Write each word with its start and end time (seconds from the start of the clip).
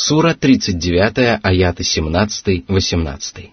Сура 0.00 0.34
39, 0.34 1.40
аяты 1.42 1.82
17-18. 1.82 3.50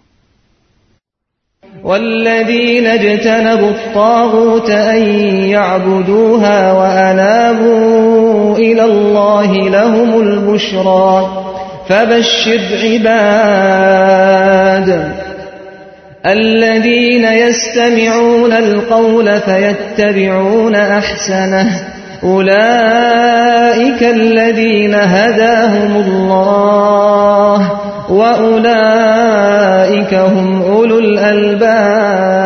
والذين 1.83 2.85
اجتنبوا 2.87 3.69
الطاغوت 3.69 4.69
أن 4.69 5.03
يعبدوها 5.49 6.73
وأنابوا 6.73 8.57
إلى 8.57 8.83
الله 8.85 9.69
لهم 9.69 10.21
البشرى 10.21 11.43
فبشر 11.89 12.61
عباد 12.83 14.43
الذين 16.25 17.25
يستمعون 17.25 18.53
القول 18.53 19.39
فيتبعون 19.39 20.75
أحسنه 20.75 21.87
أولئك 22.23 24.03
الذين 24.03 24.95
هداهم 24.95 25.95
الله 26.05 27.59
وأولئك 28.11 30.13
هم 30.13 30.61
أولو 30.61 30.99
الألباب 30.99 32.43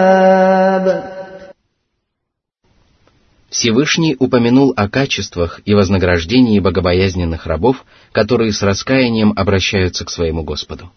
Всевышний 3.50 4.16
упомянул 4.20 4.74
о 4.76 4.88
качествах 4.88 5.62
и 5.66 5.74
вознаграждении 5.74 6.60
богобоязненных 6.60 7.48
рабов, 7.48 7.86
которые 8.12 8.54
с 8.54 8.62
раскаянием 8.62 9.34
обращаются 9.36 10.06
к 10.06 10.12
своему 10.12 10.44
Господу. 10.44 10.92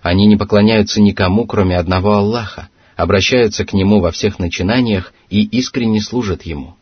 Они 0.00 0.26
не 0.26 0.36
поклоняются 0.36 1.00
никому, 1.00 1.46
кроме 1.46 1.76
одного 1.76 2.12
Аллаха, 2.12 2.68
обращаются 2.96 3.64
к 3.64 3.72
Нему 3.72 4.00
во 4.00 4.12
всех 4.12 4.38
начинаниях 4.38 5.12
и 5.30 5.42
искренне 5.42 6.00
служат 6.00 6.42
Ему. 6.42 6.76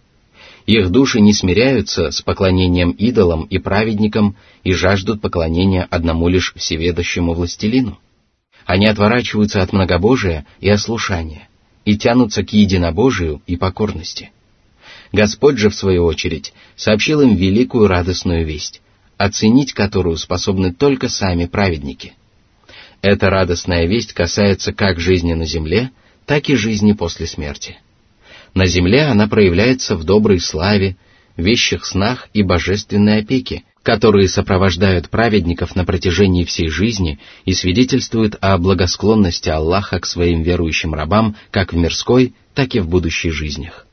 их 0.66 0.92
души 0.92 1.20
не 1.20 1.34
смиряются 1.34 2.12
с 2.12 2.22
поклонением 2.22 2.92
идолам 2.92 3.44
и 3.44 3.58
праведникам 3.58 4.38
и 4.64 4.72
жаждут 4.72 5.22
поклонения 5.22 5.86
одному 5.90 6.30
лишь 6.30 6.54
всеведущему 6.56 7.34
властелину. 7.34 8.00
Они 8.66 8.88
отворачиваются 8.88 9.62
от 9.62 9.74
многобожия 9.74 10.46
и 10.62 10.70
ослушания 10.70 11.50
и 11.84 11.98
тянутся 11.98 12.44
к 12.44 12.54
единобожию 12.54 13.42
и 13.46 13.58
покорности. 13.58 14.32
Господь 15.12 15.58
же, 15.58 15.70
в 15.70 15.76
свою 15.76 16.06
очередь, 16.06 16.54
сообщил 16.78 17.20
им 17.20 17.36
великую 17.36 17.88
радостную 17.88 18.46
весть, 18.46 18.82
оценить 19.18 19.74
которую 19.74 20.18
способны 20.18 20.74
только 20.74 21.10
сами 21.10 21.46
праведники. 21.46 22.14
Эта 23.02 23.30
радостная 23.30 23.86
весть 23.86 24.14
касается 24.14 24.72
как 24.72 24.98
жизни 24.98 25.34
на 25.34 25.46
земле, 25.46 25.92
так 26.26 26.50
и 26.50 26.56
жизни 26.56 26.94
после 26.94 27.28
смерти. 27.28 27.78
На 28.54 28.66
земле 28.66 29.04
она 29.04 29.28
проявляется 29.28 29.96
в 29.96 30.04
доброй 30.04 30.40
славе, 30.40 30.96
вещих 31.38 31.86
снах 31.86 32.30
и 32.34 32.44
божественной 32.44 33.20
опеке, 33.20 33.64
которые 33.82 34.30
сопровождают 34.30 35.10
праведников 35.10 35.76
на 35.76 35.86
протяжении 35.86 36.46
всей 36.46 36.70
жизни 36.70 37.20
и 37.46 37.54
свидетельствуют 37.54 38.38
о 38.40 38.58
благосклонности 38.58 39.50
Аллаха 39.50 40.00
к 40.00 40.06
своим 40.06 40.44
верующим 40.44 40.94
рабам 40.94 41.36
как 41.52 41.74
в 41.74 41.76
мирской, 41.76 42.34
так 42.54 42.76
и 42.76 42.80
в 42.80 42.88
будущей 42.88 43.32
жизнях. 43.32 43.88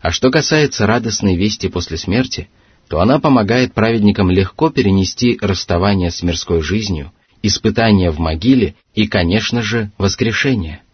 А 0.00 0.10
что 0.10 0.30
касается 0.30 0.86
радостной 0.86 1.36
вести 1.36 1.68
после 1.68 1.96
смерти, 1.96 2.48
то 2.88 3.00
она 3.00 3.20
помогает 3.20 3.72
праведникам 3.72 4.30
легко 4.30 4.70
перенести 4.70 5.38
расставание 5.40 6.10
с 6.10 6.22
мирской 6.22 6.60
жизнью, 6.60 7.12
испытание 7.42 8.10
в 8.10 8.18
могиле 8.18 8.74
и, 8.94 9.06
конечно 9.06 9.62
же, 9.62 9.92
воскрешение– 9.96 10.82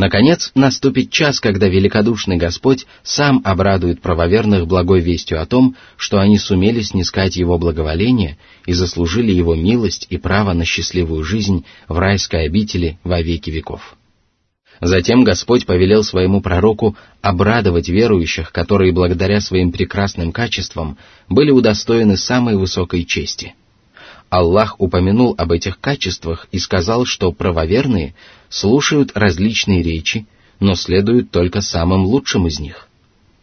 Наконец, 0.00 0.50
наступит 0.54 1.10
час, 1.10 1.40
когда 1.40 1.68
великодушный 1.68 2.38
Господь 2.38 2.86
сам 3.02 3.42
обрадует 3.44 4.00
правоверных 4.00 4.66
благой 4.66 5.00
вестью 5.00 5.42
о 5.42 5.44
том, 5.44 5.76
что 5.98 6.18
они 6.18 6.38
сумели 6.38 6.80
снискать 6.80 7.36
Его 7.36 7.58
благоволение 7.58 8.38
и 8.64 8.72
заслужили 8.72 9.30
Его 9.30 9.54
милость 9.54 10.06
и 10.08 10.16
право 10.16 10.54
на 10.54 10.64
счастливую 10.64 11.22
жизнь 11.22 11.66
в 11.86 11.98
райской 11.98 12.46
обители 12.46 12.98
во 13.04 13.20
веки 13.20 13.50
веков. 13.50 13.98
Затем 14.80 15.22
Господь 15.22 15.66
повелел 15.66 16.02
своему 16.02 16.40
пророку 16.40 16.96
обрадовать 17.20 17.90
верующих, 17.90 18.52
которые 18.52 18.94
благодаря 18.94 19.42
своим 19.42 19.70
прекрасным 19.70 20.32
качествам 20.32 20.96
были 21.28 21.50
удостоены 21.50 22.16
самой 22.16 22.56
высокой 22.56 23.04
чести– 23.04 23.52
Аллах 24.30 24.76
упомянул 24.78 25.34
об 25.36 25.50
этих 25.50 25.80
качествах 25.80 26.46
и 26.52 26.58
сказал, 26.60 27.04
что 27.04 27.32
правоверные 27.32 28.14
слушают 28.48 29.10
различные 29.16 29.82
речи, 29.82 30.26
но 30.60 30.76
следуют 30.76 31.32
только 31.32 31.60
самым 31.60 32.04
лучшим 32.04 32.46
из 32.46 32.60
них. 32.60 32.86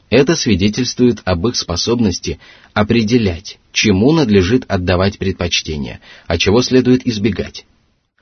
Это 0.10 0.38
свидетельствует 0.38 1.20
об 1.26 1.46
их 1.46 1.58
способности 1.58 2.40
определять, 2.74 3.60
чему 3.74 4.14
надлежит 4.14 4.64
отдавать 4.70 5.18
предпочтение, 5.20 6.00
а 6.26 6.38
чего 6.38 6.62
следует 6.62 7.06
избегать. 7.06 7.66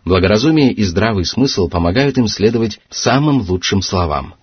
Благоразумие 0.04 0.74
и 0.74 0.84
здравый 0.84 1.26
смысл 1.26 1.70
помогают 1.70 2.18
им 2.18 2.28
следовать 2.28 2.80
самым 2.90 3.48
лучшим 3.48 3.84
словам. 3.84 4.34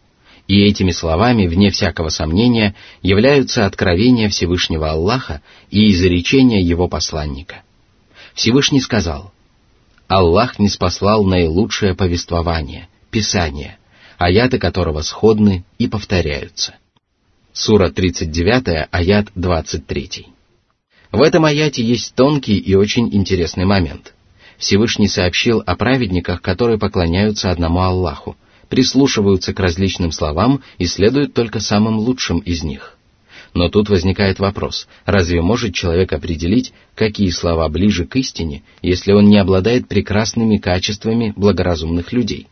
И 0.46 0.60
этими 0.62 0.92
словами, 0.92 1.48
вне 1.48 1.70
всякого 1.70 2.10
сомнения, 2.10 2.76
являются 3.00 3.66
откровения 3.66 4.28
Всевышнего 4.28 4.90
Аллаха 4.90 5.42
и 5.70 5.90
изречения 5.90 6.60
Его 6.60 6.86
посланника– 6.86 7.62
Всевышний 8.34 8.80
сказал, 8.80 9.32
Аллах 10.08 10.58
не 10.58 10.68
спаслал 10.68 11.24
наилучшее 11.24 11.94
повествование, 11.94 12.88
Писание, 13.10 13.78
аяты 14.18 14.58
которого 14.58 15.02
сходны 15.02 15.64
и 15.78 15.86
повторяются. 15.86 16.74
Сура 17.52 17.90
39, 17.90 18.88
аят 18.90 19.28
23. 19.34 20.26
В 21.12 21.20
этом 21.20 21.44
аяте 21.44 21.82
есть 21.82 22.14
тонкий 22.14 22.56
и 22.56 22.74
очень 22.74 23.14
интересный 23.14 23.66
момент. 23.66 24.14
Всевышний 24.56 25.08
сообщил 25.08 25.62
о 25.66 25.76
праведниках, 25.76 26.40
которые 26.40 26.78
поклоняются 26.78 27.50
одному 27.50 27.80
Аллаху, 27.80 28.36
прислушиваются 28.70 29.52
к 29.52 29.60
различным 29.60 30.12
словам 30.12 30.62
и 30.78 30.86
следуют 30.86 31.34
только 31.34 31.60
самым 31.60 31.98
лучшим 31.98 32.38
из 32.38 32.62
них– 32.62 32.96
но 33.54 33.68
тут 33.68 33.90
возникает 33.90 34.38
вопрос, 34.38 34.88
разве 35.04 35.42
может 35.42 35.74
человек 35.74 36.12
определить, 36.12 36.72
какие 36.94 37.30
слова 37.30 37.68
ближе 37.68 38.06
к 38.06 38.16
истине, 38.16 38.62
если 38.80 39.12
он 39.12 39.26
не 39.26 39.38
обладает 39.38 39.88
прекрасными 39.88 40.56
качествами 40.56 41.32
благоразумных 41.36 42.12
людей? 42.12 42.48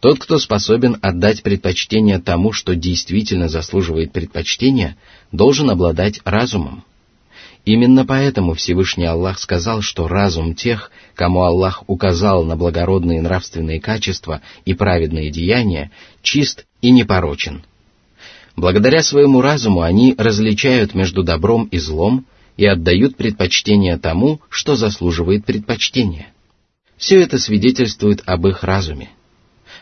Тот, 0.00 0.18
кто 0.18 0.38
способен 0.38 0.96
отдать 1.00 1.42
предпочтение 1.42 2.18
тому, 2.18 2.52
что 2.52 2.74
действительно 2.74 3.48
заслуживает 3.48 4.12
предпочтения, 4.12 4.96
должен 5.30 5.70
обладать 5.70 6.20
разумом. 6.24 6.84
Именно 7.64 8.04
поэтому 8.04 8.54
Всевышний 8.54 9.04
Аллах 9.04 9.38
сказал, 9.38 9.82
что 9.82 10.08
разум 10.08 10.56
тех, 10.56 10.90
кому 11.14 11.42
Аллах 11.42 11.84
указал 11.86 12.42
на 12.42 12.56
благородные 12.56 13.22
нравственные 13.22 13.80
качества 13.80 14.40
и 14.64 14.74
праведные 14.74 15.30
деяния, 15.30 15.92
чист 16.22 16.66
и 16.80 16.90
непорочен– 16.90 17.62
Благодаря 18.56 19.02
своему 19.02 19.40
разуму 19.40 19.80
они 19.80 20.14
различают 20.16 20.94
между 20.94 21.22
добром 21.22 21.64
и 21.64 21.78
злом 21.78 22.26
и 22.56 22.66
отдают 22.66 23.16
предпочтение 23.16 23.96
тому, 23.96 24.40
что 24.50 24.76
заслуживает 24.76 25.44
предпочтения. 25.44 26.28
Все 26.96 27.20
это 27.20 27.38
свидетельствует 27.38 28.22
об 28.26 28.46
их 28.46 28.62
разуме. 28.62 29.10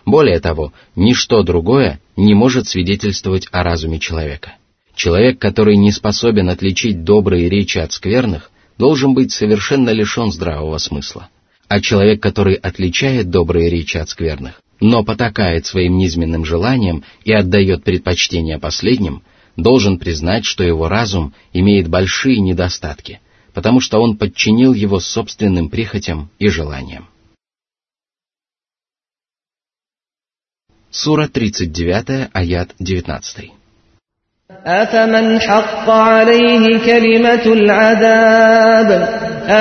Более 0.07 0.41
того, 0.41 0.73
ничто 0.97 1.43
другое 1.43 2.01
не 2.17 2.35
может 2.35 2.69
свидетельствовать 2.69 3.49
о 3.51 3.63
разуме 3.63 3.99
человека. 3.99 4.55
Человек, 4.95 5.39
который 5.39 5.77
не 5.77 5.93
способен 5.93 6.49
отличить 6.49 7.05
добрые 7.05 7.49
речи 7.49 7.79
от 7.79 7.93
скверных, 7.93 8.51
должен 8.79 9.15
быть 9.15 9.33
совершенно 9.33 9.91
лишен 9.91 10.33
здравого 10.33 10.79
смысла. 10.79 11.29
А 11.69 11.81
человек, 11.81 12.23
который 12.23 12.55
отличает 12.55 13.31
добрые 13.31 13.69
речи 13.69 13.97
от 13.97 14.09
скверных, 14.09 14.61
но 14.80 15.04
потакает 15.04 15.66
своим 15.66 15.98
низменным 15.98 16.46
желаниям 16.46 17.04
и 17.24 17.34
отдает 17.34 17.84
предпочтение 17.84 18.60
последним, 18.60 19.24
должен 19.56 20.00
признать, 20.00 20.46
что 20.46 20.64
его 20.64 20.88
разум 20.90 21.34
имеет 21.54 21.88
большие 21.88 22.40
недостатки, 22.40 23.22
потому 23.54 23.80
что 23.80 24.00
он 24.00 24.18
подчинил 24.18 24.74
его 24.74 25.00
собственным 25.00 25.70
прихотям 25.70 26.30
и 26.40 26.50
желаниям. 26.50 27.08
Сура 30.92 31.28
39, 31.28 32.30
аят 32.34 32.76
19. 32.80 33.52
أفمن 34.66 35.40
حق 35.40 35.90
عليه 35.90 36.78
كلمة 36.86 37.46
العذاب 37.46 38.90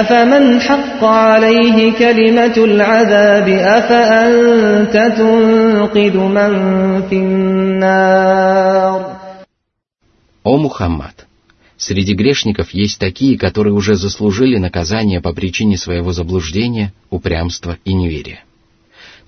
أفمن 0.01 0.61
حق 0.61 1.05
عليه 1.05 1.93
كلمة 1.93 2.57
العذاب 2.57 3.49
أفأنت 3.49 5.15
تنقذ 5.19 6.17
من 6.19 6.53
في 7.09 7.17
النار 7.17 9.15
О 10.45 10.57
Мухаммад! 10.59 11.27
Среди 11.77 12.15
грешников 12.15 12.71
есть 12.71 12.99
такие, 12.99 13.39
которые 13.39 13.75
уже 13.75 13.97
заслужили 13.97 14.59
наказание 14.59 15.21
по 15.21 15.33
причине 15.33 15.77
своего 15.77 16.13
заблуждения, 16.13 16.93
упрямства 17.11 17.79
и 17.85 17.95
неверия. 17.95 18.45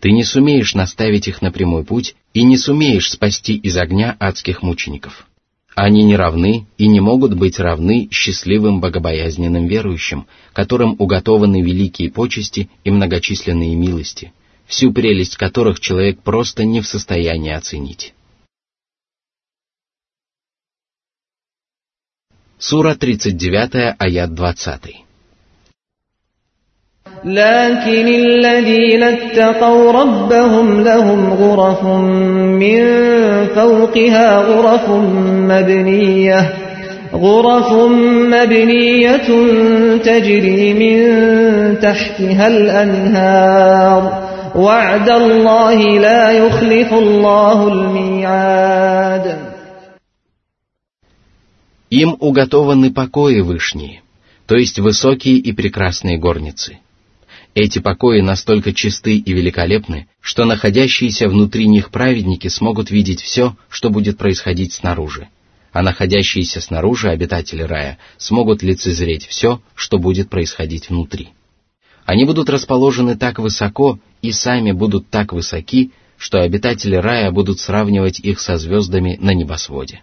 Ты 0.00 0.12
не 0.12 0.24
сумеешь 0.24 0.74
наставить 0.74 1.26
их 1.26 1.42
на 1.42 1.50
прямой 1.50 1.84
путь 1.84 2.14
и 2.34 2.42
не 2.42 2.56
сумеешь 2.56 3.10
спасти 3.10 3.56
из 3.56 3.76
огня 3.76 4.16
адских 4.20 4.62
мучеников – 4.62 5.29
Они 5.75 6.03
не 6.03 6.17
равны 6.17 6.67
и 6.77 6.87
не 6.87 6.99
могут 6.99 7.33
быть 7.35 7.59
равны 7.59 8.09
счастливым 8.11 8.81
богобоязненным 8.81 9.67
верующим, 9.67 10.27
которым 10.53 10.95
уготованы 10.99 11.61
великие 11.61 12.11
почести 12.11 12.69
и 12.83 12.91
многочисленные 12.91 13.75
милости, 13.75 14.33
всю 14.65 14.91
прелесть 14.91 15.37
которых 15.37 15.79
человек 15.79 16.21
просто 16.21 16.65
не 16.65 16.81
в 16.81 16.87
состоянии 16.87 17.53
оценить. 17.53 18.13
Сура 22.57 22.95
39, 22.95 23.95
аят 23.97 24.33
20. 24.35 25.10
لكن 27.26 28.06
الذين 28.08 29.02
اتقوا 29.02 29.92
ربهم 29.92 30.80
لهم 30.80 31.32
غرف 31.32 31.84
من 32.62 32.84
فوقها 33.54 34.36
غرف 34.36 34.88
مبنية 35.50 36.54
غرف 37.12 37.72
مبنية 38.30 39.28
تجري 39.96 40.74
من 40.74 41.80
تحتها 41.80 42.46
الأنهار 42.46 44.22
وعد 44.54 45.10
الله 45.10 45.98
لا 45.98 46.30
يخلف 46.30 46.92
الله 46.92 47.68
الميعاد 47.68 49.36
Им 51.88 52.16
уготованы 52.18 52.92
покои 52.92 53.40
вышние, 53.40 54.02
то 54.46 54.56
есть 54.56 54.80
высокие 54.80 55.36
и 55.36 55.52
прекрасные 55.52 56.18
горницы – 56.18 56.86
эти 57.53 57.79
покои 57.79 58.21
настолько 58.21 58.73
чисты 58.73 59.17
и 59.17 59.33
великолепны, 59.33 60.07
что 60.21 60.45
находящиеся 60.45 61.27
внутри 61.27 61.67
них 61.67 61.91
праведники 61.91 62.47
смогут 62.47 62.91
видеть 62.91 63.21
все, 63.21 63.57
что 63.69 63.89
будет 63.89 64.17
происходить 64.17 64.73
снаружи, 64.73 65.27
а 65.73 65.81
находящиеся 65.81 66.61
снаружи 66.61 67.09
обитатели 67.09 67.61
рая 67.61 67.97
смогут 68.17 68.63
лицезреть 68.63 69.25
все, 69.25 69.61
что 69.75 69.97
будет 69.97 70.29
происходить 70.29 70.89
внутри. 70.89 71.29
Они 72.05 72.25
будут 72.25 72.49
расположены 72.49 73.17
так 73.17 73.39
высоко 73.39 73.99
и 74.21 74.31
сами 74.31 74.71
будут 74.71 75.09
так 75.09 75.33
высоки, 75.33 75.91
что 76.17 76.41
обитатели 76.41 76.95
рая 76.95 77.31
будут 77.31 77.59
сравнивать 77.59 78.19
их 78.19 78.39
со 78.39 78.57
звездами 78.57 79.17
на 79.19 79.33
небосводе. 79.33 80.01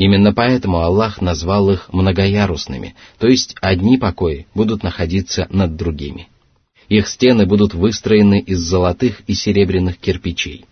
Именно 0.00 0.32
поэтому 0.32 0.78
Аллах 0.78 1.20
назвал 1.20 1.70
их 1.70 1.92
многоярусными, 1.92 2.94
то 3.18 3.26
есть 3.26 3.54
одни 3.60 3.98
покои 3.98 4.46
будут 4.54 4.82
находиться 4.82 5.46
над 5.50 5.76
другими. 5.76 6.28
Их 6.88 7.06
стены 7.06 7.44
будут 7.44 7.74
выстроены 7.74 8.40
из 8.40 8.60
золотых 8.60 9.20
и 9.26 9.34
серебряных 9.34 9.98
кирпичей, 9.98 10.64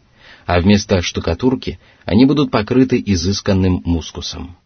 а 0.46 0.58
вместо 0.62 1.02
штукатурки 1.02 1.78
они 2.06 2.24
будут 2.24 2.50
покрыты 2.50 3.02
изысканным 3.04 3.82
мускусом. 3.84 4.56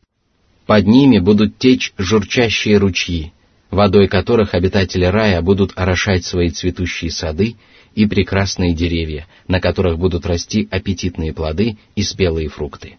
Под 0.66 0.86
ними 0.86 1.18
будут 1.18 1.58
течь 1.58 1.92
журчащие 1.98 2.78
ручьи, 2.78 3.32
водой 3.72 4.06
которых 4.06 4.54
обитатели 4.54 5.06
рая 5.06 5.42
будут 5.42 5.72
орошать 5.74 6.24
свои 6.24 6.50
цветущие 6.50 7.10
сады 7.10 7.56
и 7.96 8.06
прекрасные 8.06 8.74
деревья, 8.74 9.26
на 9.48 9.58
которых 9.58 9.98
будут 9.98 10.24
расти 10.24 10.68
аппетитные 10.70 11.32
плоды 11.32 11.78
и 11.96 12.04
спелые 12.04 12.48
фрукты. 12.48 12.98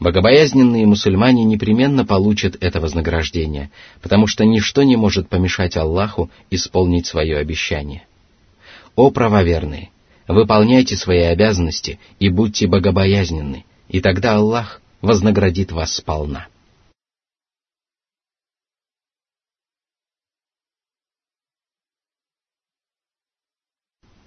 Богобоязненные 0.00 0.86
мусульмане 0.86 1.44
непременно 1.44 2.04
получат 2.04 2.56
это 2.60 2.80
вознаграждение, 2.80 3.70
потому 4.00 4.26
что 4.26 4.44
ничто 4.44 4.82
не 4.82 4.96
может 4.96 5.28
помешать 5.28 5.76
Аллаху 5.76 6.30
исполнить 6.50 7.06
свое 7.06 7.38
обещание. 7.38 8.06
О 8.96 9.10
правоверные! 9.10 9.90
Выполняйте 10.28 10.96
свои 10.96 11.22
обязанности 11.22 11.98
и 12.18 12.28
будьте 12.28 12.66
богобоязненны, 12.66 13.64
и 13.88 14.00
тогда 14.00 14.36
Аллах 14.36 14.80
вознаградит 15.00 15.72
вас 15.72 15.94
сполна. 15.94 16.46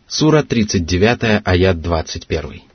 Сура 0.07 0.43
39, 0.43 1.41
аят 1.43 1.81
21. 1.81 2.74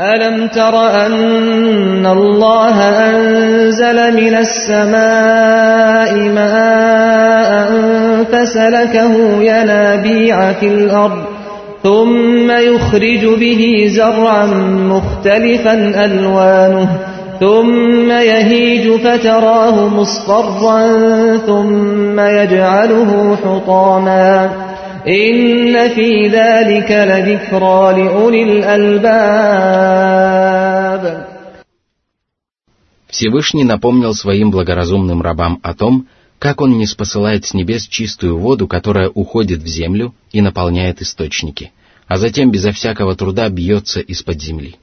ألم 0.00 0.48
تر 0.48 1.06
أن 1.06 2.06
الله 2.06 2.82
أنزل 3.10 4.14
من 4.14 4.34
السماء 4.34 6.14
ماء 6.14 7.74
فسلكه 8.32 9.42
ينابيع 9.42 10.52
في 10.52 10.66
الأرض 10.66 11.24
ثم 11.82 12.50
يخرج 12.50 13.26
به 13.40 13.84
زرعا 13.88 14.46
مختلفا 14.76 16.04
ألوانه 16.04 16.88
ثم 17.40 18.10
يهيج 18.10 19.00
فتراه 19.00 19.88
مصفرا 19.88 20.86
ثم 21.46 22.20
يجعله 22.20 23.36
حطاما 23.44 24.50
Всевышний 33.08 33.64
напомнил 33.64 34.14
своим 34.14 34.50
благоразумным 34.50 35.22
рабам 35.22 35.60
о 35.62 35.74
том, 35.74 36.08
как 36.38 36.60
он 36.60 36.78
не 36.78 36.86
спосылает 36.86 37.44
с 37.44 37.54
небес 37.54 37.86
чистую 37.88 38.38
воду, 38.38 38.68
которая 38.68 39.08
уходит 39.08 39.62
в 39.62 39.66
землю 39.66 40.14
и 40.32 40.40
наполняет 40.40 41.00
источники, 41.02 41.72
а 42.06 42.18
затем 42.18 42.50
безо 42.50 42.72
всякого 42.72 43.16
труда 43.16 43.48
бьется 43.48 44.00
из-под 44.00 44.40
земли. 44.42 44.76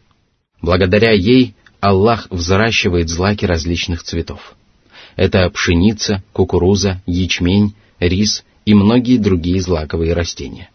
Благодаря 0.62 1.12
ей 1.12 1.56
Аллах 1.80 2.28
взращивает 2.30 3.10
злаки 3.10 3.46
различных 3.46 4.04
цветов. 4.04 4.56
Это 5.16 5.50
пшеница, 5.50 6.24
кукуруза, 6.34 7.02
ячмень, 7.06 7.74
рис 8.00 8.44
и 8.66 8.74
многие 8.74 9.18
другие 9.18 9.62
злаковые 9.62 10.14
растения. 10.14 10.70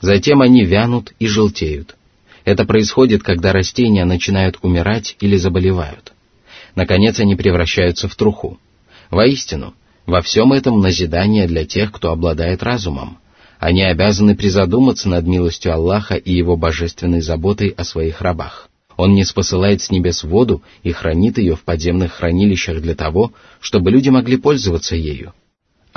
Затем 0.00 0.42
они 0.42 0.64
вянут 0.64 1.12
и 1.18 1.26
желтеют. 1.26 1.96
Это 2.44 2.64
происходит, 2.64 3.22
когда 3.22 3.52
растения 3.52 4.04
начинают 4.04 4.58
умирать 4.62 5.16
или 5.20 5.36
заболевают. 5.36 6.12
Наконец 6.74 7.18
они 7.18 7.34
превращаются 7.34 8.08
в 8.08 8.14
труху. 8.14 8.58
Воистину, 9.10 9.74
во 10.06 10.22
всем 10.22 10.52
этом 10.52 10.80
назидание 10.80 11.46
для 11.46 11.64
тех, 11.64 11.92
кто 11.92 12.12
обладает 12.12 12.62
разумом. 12.62 13.18
Они 13.58 13.82
обязаны 13.82 14.36
призадуматься 14.36 15.08
над 15.08 15.26
милостью 15.26 15.74
Аллаха 15.74 16.14
и 16.14 16.32
его 16.32 16.56
божественной 16.56 17.20
заботой 17.20 17.68
о 17.70 17.84
своих 17.84 18.20
рабах. 18.20 18.68
Он 18.96 19.14
не 19.14 19.24
спосылает 19.24 19.82
с 19.82 19.90
небес 19.90 20.22
воду 20.22 20.62
и 20.82 20.92
хранит 20.92 21.38
ее 21.38 21.56
в 21.56 21.62
подземных 21.62 22.12
хранилищах 22.12 22.80
для 22.80 22.94
того, 22.94 23.32
чтобы 23.60 23.90
люди 23.90 24.10
могли 24.10 24.36
пользоваться 24.36 24.94
ею. 24.94 25.32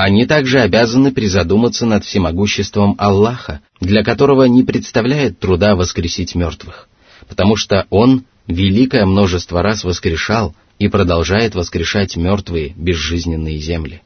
Они 0.03 0.25
также 0.25 0.62
обязаны 0.62 1.12
призадуматься 1.12 1.85
над 1.85 2.04
всемогуществом 2.04 2.95
Аллаха, 2.97 3.61
для 3.80 4.04
которого 4.04 4.45
не 4.45 4.64
представляет 4.64 5.37
труда 5.37 5.75
воскресить 5.75 6.33
мертвых, 6.33 6.90
потому 7.30 7.56
что 7.56 7.85
Он 7.92 8.25
великое 8.47 9.06
множество 9.06 9.61
раз 9.61 9.83
воскрешал 9.83 10.56
и 10.80 10.87
продолжает 10.87 11.54
воскрешать 11.54 12.16
мертвые 12.16 12.73
безжизненные 12.75 13.59
земли. 13.59 14.02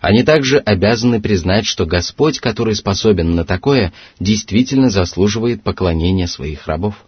Они 0.00 0.22
также 0.22 0.60
обязаны 0.60 1.20
признать, 1.20 1.66
что 1.66 1.84
Господь, 1.84 2.40
который 2.40 2.74
способен 2.74 3.34
на 3.34 3.44
такое, 3.44 3.92
действительно 4.18 4.88
заслуживает 4.88 5.62
поклонения 5.62 6.26
своих 6.26 6.66
рабов. 6.66 7.04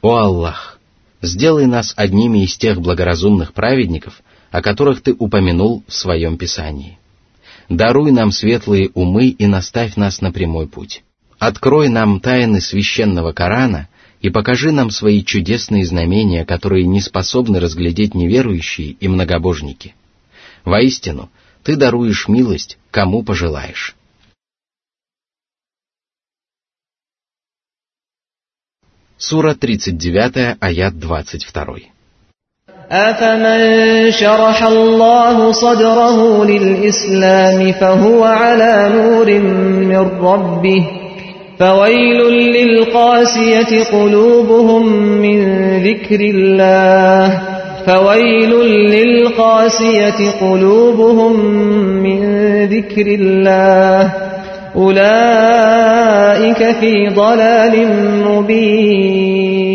О 0.00 0.16
Аллах! 0.16 0.78
Сделай 1.20 1.66
нас 1.66 1.92
одними 1.96 2.44
из 2.44 2.56
тех 2.56 2.80
благоразумных 2.80 3.52
праведников, 3.52 4.22
о 4.50 4.62
которых 4.62 5.02
Ты 5.02 5.12
упомянул 5.12 5.84
в 5.86 5.92
Своем 5.92 6.38
Писании. 6.38 6.96
Даруй 7.70 8.10
нам 8.10 8.32
светлые 8.32 8.90
умы 8.94 9.28
и 9.28 9.46
наставь 9.46 9.94
нас 9.94 10.20
на 10.20 10.32
прямой 10.32 10.66
путь. 10.66 11.04
Открой 11.38 11.88
нам 11.88 12.18
тайны 12.18 12.60
священного 12.60 13.32
Корана 13.32 13.88
и 14.20 14.28
покажи 14.28 14.72
нам 14.72 14.90
свои 14.90 15.24
чудесные 15.24 15.86
знамения, 15.86 16.44
которые 16.44 16.84
не 16.84 17.00
способны 17.00 17.60
разглядеть 17.60 18.12
неверующие 18.12 18.90
и 18.90 19.06
многобожники. 19.06 19.94
Воистину, 20.64 21.30
Ты 21.62 21.76
даруешь 21.76 22.26
милость, 22.26 22.76
кому 22.90 23.22
пожелаешь. 23.22 23.94
Сура 29.16 29.54
39, 29.54 30.56
аят 30.58 30.98
22. 30.98 31.76
أفمن 32.92 34.10
شرح 34.10 34.66
الله 34.66 35.52
صدره 35.52 36.44
للإسلام 36.44 37.72
فهو 37.72 38.24
على 38.24 38.90
نور 38.94 39.38
من 39.88 40.10
ربه 40.22 40.86
فويل 41.58 42.20
للقاسية 42.30 43.84
قلوبهم 43.92 44.86
من 44.96 45.38
ذكر 45.84 46.20
الله 46.20 47.42
فويل 47.86 48.50
للقاسية 48.90 50.30
قلوبهم 50.40 51.40
من 52.02 52.20
ذكر 52.64 53.06
الله 53.06 54.12
أولئك 54.76 56.70
في 56.80 57.08
ضلال 57.08 57.88
مبين 58.26 59.69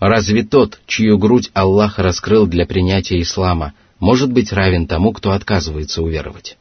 Разве 0.00 0.44
тот, 0.44 0.80
чью 0.86 1.18
грудь 1.18 1.50
Аллах 1.52 1.98
раскрыл 1.98 2.46
для 2.46 2.64
принятия 2.64 3.20
ислама, 3.20 3.74
может 3.98 4.32
быть 4.32 4.50
равен 4.50 4.86
тому, 4.86 5.12
кто 5.12 5.32
отказывается 5.32 6.02
уверовать? 6.02 6.56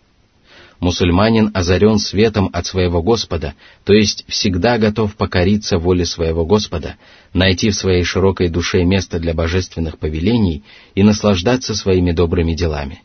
Мусульманин 0.82 1.52
озарен 1.54 2.00
светом 2.00 2.50
от 2.52 2.66
своего 2.66 3.02
Господа, 3.02 3.54
то 3.86 3.94
есть 3.94 4.26
всегда 4.28 4.78
готов 4.78 5.16
покориться 5.16 5.78
воле 5.78 6.06
своего 6.06 6.46
Господа, 6.46 6.96
найти 7.34 7.70
в 7.70 7.76
своей 7.76 8.04
широкой 8.04 8.50
душе 8.50 8.84
место 8.84 9.20
для 9.20 9.34
божественных 9.34 10.00
повелений 10.00 10.64
и 10.96 11.04
наслаждаться 11.04 11.76
своими 11.76 12.12
добрыми 12.12 12.54
делами. 12.54 13.04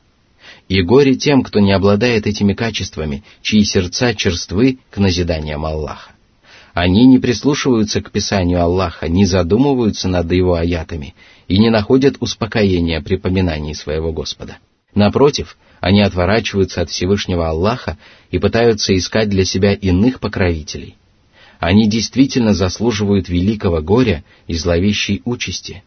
И 0.69 0.83
горе 0.83 1.15
тем, 1.15 1.43
кто 1.45 1.61
не 1.61 1.73
обладает 1.73 2.27
этими 2.27 2.55
качествами, 2.55 3.23
чьи 3.43 3.65
сердца 3.65 4.15
черствы 4.15 4.79
к 4.91 4.99
назиданиям 4.99 5.65
Аллаха. 5.65 6.14
Они 6.75 7.07
не 7.07 7.21
прислушиваются 7.21 8.03
к 8.03 8.11
Писанию 8.11 8.61
Аллаха, 8.61 9.09
не 9.09 9.25
задумываются 9.27 10.09
над 10.09 10.31
его 10.33 10.55
аятами 10.57 11.15
и 11.47 11.59
не 11.59 11.71
находят 11.71 12.17
успокоения 12.19 13.01
при 13.01 13.15
поминании 13.17 13.75
своего 13.75 14.13
Господа. 14.13 14.59
Напротив, 14.93 15.57
они 15.81 16.03
отворачиваются 16.03 16.81
от 16.81 16.91
Всевышнего 16.91 17.49
Аллаха 17.49 17.97
и 18.33 18.41
пытаются 18.41 18.97
искать 18.97 19.29
для 19.29 19.45
себя 19.45 19.73
иных 19.73 20.19
покровителей. 20.19 20.97
Они 21.61 21.89
действительно 21.89 22.55
заслуживают 22.55 23.29
великого 23.29 23.81
горя 23.81 24.25
и 24.49 24.55
зловещей 24.55 25.23
участи. 25.25 25.85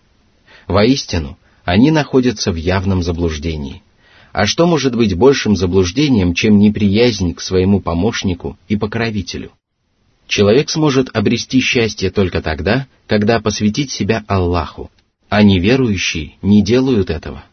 Воистину, 0.67 1.37
они 1.65 1.91
находятся 1.91 2.53
в 2.53 2.55
явном 2.55 3.03
заблуждении. 3.03 3.83
А 4.31 4.45
что 4.45 4.65
может 4.65 4.95
быть 4.95 5.17
большим 5.17 5.57
заблуждением, 5.57 6.33
чем 6.33 6.59
неприязнь 6.59 7.33
к 7.33 7.41
своему 7.41 7.81
помощнику 7.81 8.57
и 8.69 8.77
покровителю? 8.77 9.51
Человек 10.27 10.69
сможет 10.69 11.15
обрести 11.15 11.61
счастье 11.61 12.11
только 12.11 12.41
тогда, 12.41 12.87
когда 13.07 13.39
посвятит 13.39 13.89
себя 13.89 14.25
Аллаху, 14.27 14.91
а 15.29 15.41
неверующие 15.41 16.35
не 16.41 16.61
делают 16.61 17.09
этого. 17.09 17.45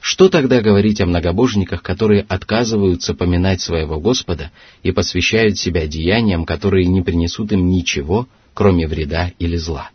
Что 0.00 0.28
тогда 0.28 0.60
говорить 0.60 1.00
о 1.00 1.06
многобожниках, 1.06 1.82
которые 1.82 2.22
отказываются 2.22 3.14
поминать 3.14 3.60
своего 3.60 4.00
Господа 4.00 4.50
и 4.82 4.92
посвящают 4.92 5.58
себя 5.58 5.86
деяниям, 5.86 6.46
которые 6.46 6.86
не 6.86 7.02
принесут 7.02 7.52
им 7.52 7.68
ничего, 7.68 8.26
кроме 8.54 8.88
вреда 8.88 9.32
или 9.38 9.56
зла? 9.56 9.90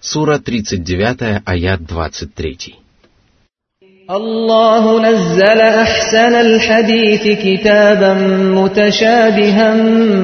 Сура 0.00 0.38
39, 0.38 1.42
аят 1.44 1.84
23. 1.84 2.81
الله 4.16 5.00
نزل 5.00 5.60
أحسن 5.60 6.34
الحديث 6.34 7.22
كتابا 7.44 8.14
متشابها 8.54 9.74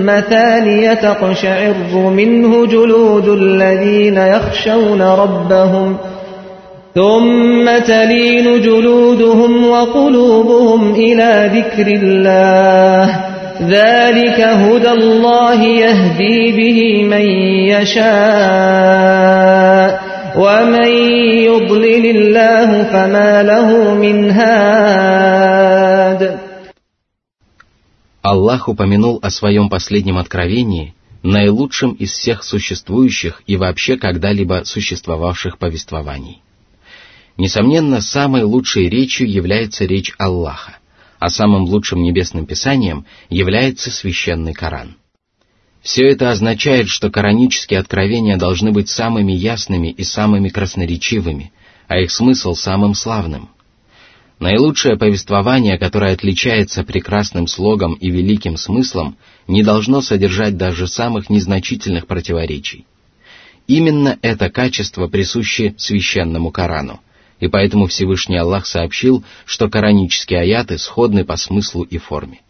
مثانية 0.02 0.95
تقشعر 0.95 1.75
منه 2.16 2.66
جلود 2.66 3.28
الذين 3.28 4.16
يخشون 4.16 5.02
ربهم 5.02 5.97
ثم 6.95 7.78
تلين 7.87 8.61
جلودهم 8.61 9.68
وقلوبهم 9.68 10.95
إلى 10.95 11.50
ذكر 11.54 11.87
الله 11.87 13.21
ذلك 13.62 14.40
هدى 14.40 14.90
الله 14.90 15.64
يهدي 15.64 16.52
به 16.57 17.04
من 17.04 17.26
يشاء 17.68 19.28
ومن 20.38 20.89
يضلل 21.50 22.05
الله 22.15 22.83
فما 22.83 23.43
له 23.43 23.93
من 23.95 24.31
هاد 24.31 25.83
Аллах 28.24 28.69
упомянул 28.69 29.19
о 29.22 29.29
своем 29.29 29.67
последнем 29.69 30.17
откровении, 30.17 30.95
наилучшем 31.24 31.91
из 31.91 32.12
всех 32.12 32.43
существующих 32.43 33.43
и 33.48 33.57
вообще 33.57 33.98
когда-либо 33.98 34.63
существовавших 34.63 35.57
повествований. 35.57 36.41
Несомненно, 37.38 38.00
самой 38.00 38.43
лучшей 38.43 38.88
речью 38.88 39.29
является 39.29 39.83
речь 39.83 40.13
Аллаха, 40.17 40.77
а 41.19 41.29
самым 41.29 41.63
лучшим 41.63 42.01
небесным 42.01 42.45
писанием 42.45 43.05
является 43.29 43.91
священный 43.91 44.53
Коран – 44.53 45.03
все 45.82 46.08
это 46.08 46.30
означает, 46.30 46.88
что 46.88 47.11
коранические 47.11 47.80
откровения 47.80 48.37
должны 48.37 48.73
быть 48.73 48.88
самыми 48.88 49.32
ясными 49.32 49.88
и 49.88 50.02
самыми 50.02 50.49
красноречивыми, 50.49 51.52
а 51.87 51.99
их 51.99 52.11
смысл 52.11 52.54
самым 52.54 52.94
славным. 52.94 53.50
Наилучшее 54.40 54.97
повествование, 54.97 55.78
которое 55.78 56.12
отличается 56.12 56.85
прекрасным 56.85 57.49
слогом 57.49 57.94
и 57.94 58.08
великим 58.08 58.56
смыслом, 58.56 59.16
не 59.49 59.64
должно 59.64 60.00
содержать 60.00 60.56
даже 60.56 60.87
самых 60.87 61.28
незначительных 61.28 62.06
противоречий. 62.06 62.87
Именно 63.66 64.18
это 64.23 64.49
качество 64.49 65.08
присуще 65.08 65.75
священному 65.76 66.52
Корану, 66.52 67.00
и 67.40 67.49
поэтому 67.49 67.87
Всевышний 67.87 68.38
Аллах 68.38 68.66
сообщил, 68.66 69.25
что 69.44 69.68
коранические 69.68 70.40
аяты 70.40 70.78
сходны 70.78 71.25
по 71.25 71.37
смыслу 71.37 71.82
и 71.82 71.99
форме. 71.99 72.40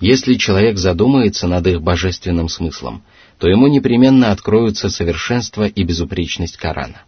Если 0.00 0.34
человек 0.34 0.78
задумается 0.78 1.48
над 1.48 1.66
их 1.66 1.82
божественным 1.82 2.48
смыслом, 2.48 3.02
то 3.38 3.48
ему 3.48 3.66
непременно 3.66 4.30
откроются 4.30 4.90
совершенство 4.90 5.66
и 5.66 5.82
безупречность 5.82 6.56
Корана. 6.56 7.02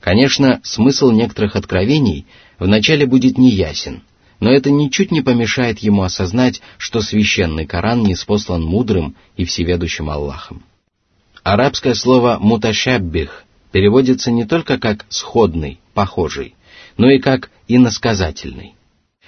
Конечно, 0.00 0.60
смысл 0.62 1.10
некоторых 1.10 1.56
откровений 1.56 2.26
вначале 2.60 3.06
будет 3.06 3.38
неясен, 3.38 4.04
но 4.38 4.52
это 4.52 4.70
ничуть 4.70 5.10
не 5.10 5.20
помешает 5.20 5.80
ему 5.80 6.02
осознать, 6.02 6.62
что 6.78 7.00
священный 7.00 7.66
Коран 7.66 8.04
не 8.04 8.14
спослан 8.14 8.62
мудрым 8.62 9.16
и 9.36 9.44
всеведущим 9.44 10.08
Аллахом. 10.08 10.62
Арабское 11.42 11.94
слово 11.94 12.38
«муташаббих» 12.40 13.44
переводится 13.72 14.30
не 14.30 14.44
только 14.44 14.78
как 14.78 15.06
«сходный», 15.08 15.80
«похожий», 15.92 16.54
но 16.96 17.10
и 17.10 17.18
как 17.18 17.50
«иносказательный». 17.66 18.75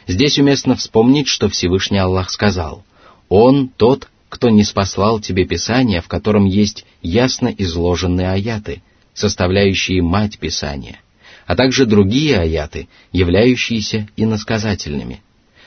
Здесь 0.09 0.39
уместно 0.39 0.75
вспомнить, 0.75 1.29
что 1.29 1.51
Всевышний 1.51 1.99
Аллах 1.99 2.31
сказал, 2.31 2.83
«Он 3.29 3.69
тот, 3.69 4.09
кто 4.31 4.49
не 4.49 4.65
спаслал 4.65 5.21
тебе 5.21 5.45
Писание, 5.45 6.01
в 6.01 6.09
котором 6.09 6.47
есть 6.47 6.87
ясно 7.03 7.55
изложенные 7.57 8.31
аяты, 8.31 8.83
составляющие 9.13 10.03
мать 10.03 10.39
Писания, 10.39 11.01
а 11.47 11.55
также 11.55 11.85
другие 11.85 12.39
аяты, 12.39 12.89
являющиеся 13.13 14.09
иносказательными». 14.17 15.23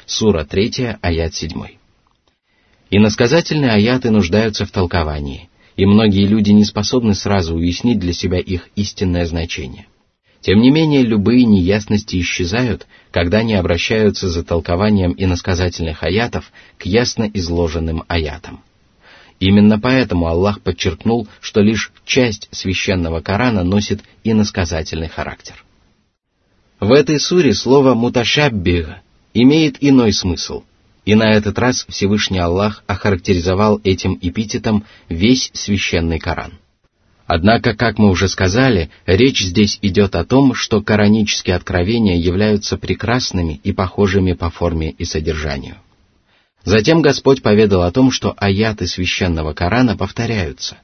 Сура 0.07 0.43
3, 0.43 0.98
аят 1.01 1.36
7. 1.36 1.51
Иносказательные 2.89 3.71
аяты 3.71 4.10
нуждаются 4.10 4.65
в 4.65 4.71
толковании, 4.71 5.50
и 5.77 5.86
многие 5.86 6.25
люди 6.25 6.50
не 6.50 6.65
способны 6.65 7.13
сразу 7.13 7.55
уяснить 7.55 8.00
для 8.00 8.12
себя 8.12 8.39
их 8.39 8.69
истинное 8.75 9.27
значение. 9.27 9.86
Тем 10.41 10.60
не 10.60 10.71
менее, 10.71 11.03
любые 11.03 11.45
неясности 11.45 12.19
исчезают, 12.19 12.88
когда 13.11 13.39
они 13.39 13.53
обращаются 13.55 14.29
за 14.29 14.43
толкованием 14.43 15.13
иносказательных 15.17 16.01
аятов 16.03 16.51
к 16.77 16.85
ясно 16.85 17.29
изложенным 17.33 18.03
аятам. 18.07 18.63
Именно 19.39 19.79
поэтому 19.79 20.27
Аллах 20.27 20.61
подчеркнул, 20.61 21.27
что 21.41 21.61
лишь 21.61 21.91
часть 22.05 22.47
священного 22.51 23.21
Корана 23.21 23.63
носит 23.63 24.01
иносказательный 24.23 25.09
характер. 25.09 25.63
В 26.79 26.91
этой 26.91 27.19
суре 27.19 27.53
слово 27.53 27.93
«муташаббига» 27.93 29.01
имеет 29.33 29.77
иной 29.81 30.13
смысл, 30.13 30.63
и 31.05 31.15
на 31.15 31.33
этот 31.33 31.57
раз 31.59 31.85
Всевышний 31.89 32.39
Аллах 32.39 32.83
охарактеризовал 32.87 33.81
этим 33.83 34.17
эпитетом 34.21 34.85
весь 35.09 35.49
священный 35.53 36.19
Коран. 36.19 36.60
Однако, 37.33 37.73
как 37.73 37.97
мы 37.97 38.09
уже 38.09 38.27
сказали, 38.27 38.89
речь 39.05 39.41
здесь 39.41 39.79
идет 39.81 40.17
о 40.17 40.25
том, 40.25 40.53
что 40.53 40.81
коранические 40.81 41.55
откровения 41.55 42.17
являются 42.17 42.77
прекрасными 42.77 43.61
и 43.63 43.71
похожими 43.71 44.33
по 44.33 44.50
форме 44.50 44.89
и 44.89 45.05
содержанию. 45.05 45.77
Затем 46.65 47.01
Господь 47.01 47.41
поведал 47.41 47.83
о 47.83 47.91
том, 47.93 48.11
что 48.11 48.33
аяты 48.35 48.85
священного 48.85 49.53
Корана 49.53 49.95
повторяются. 49.95 50.75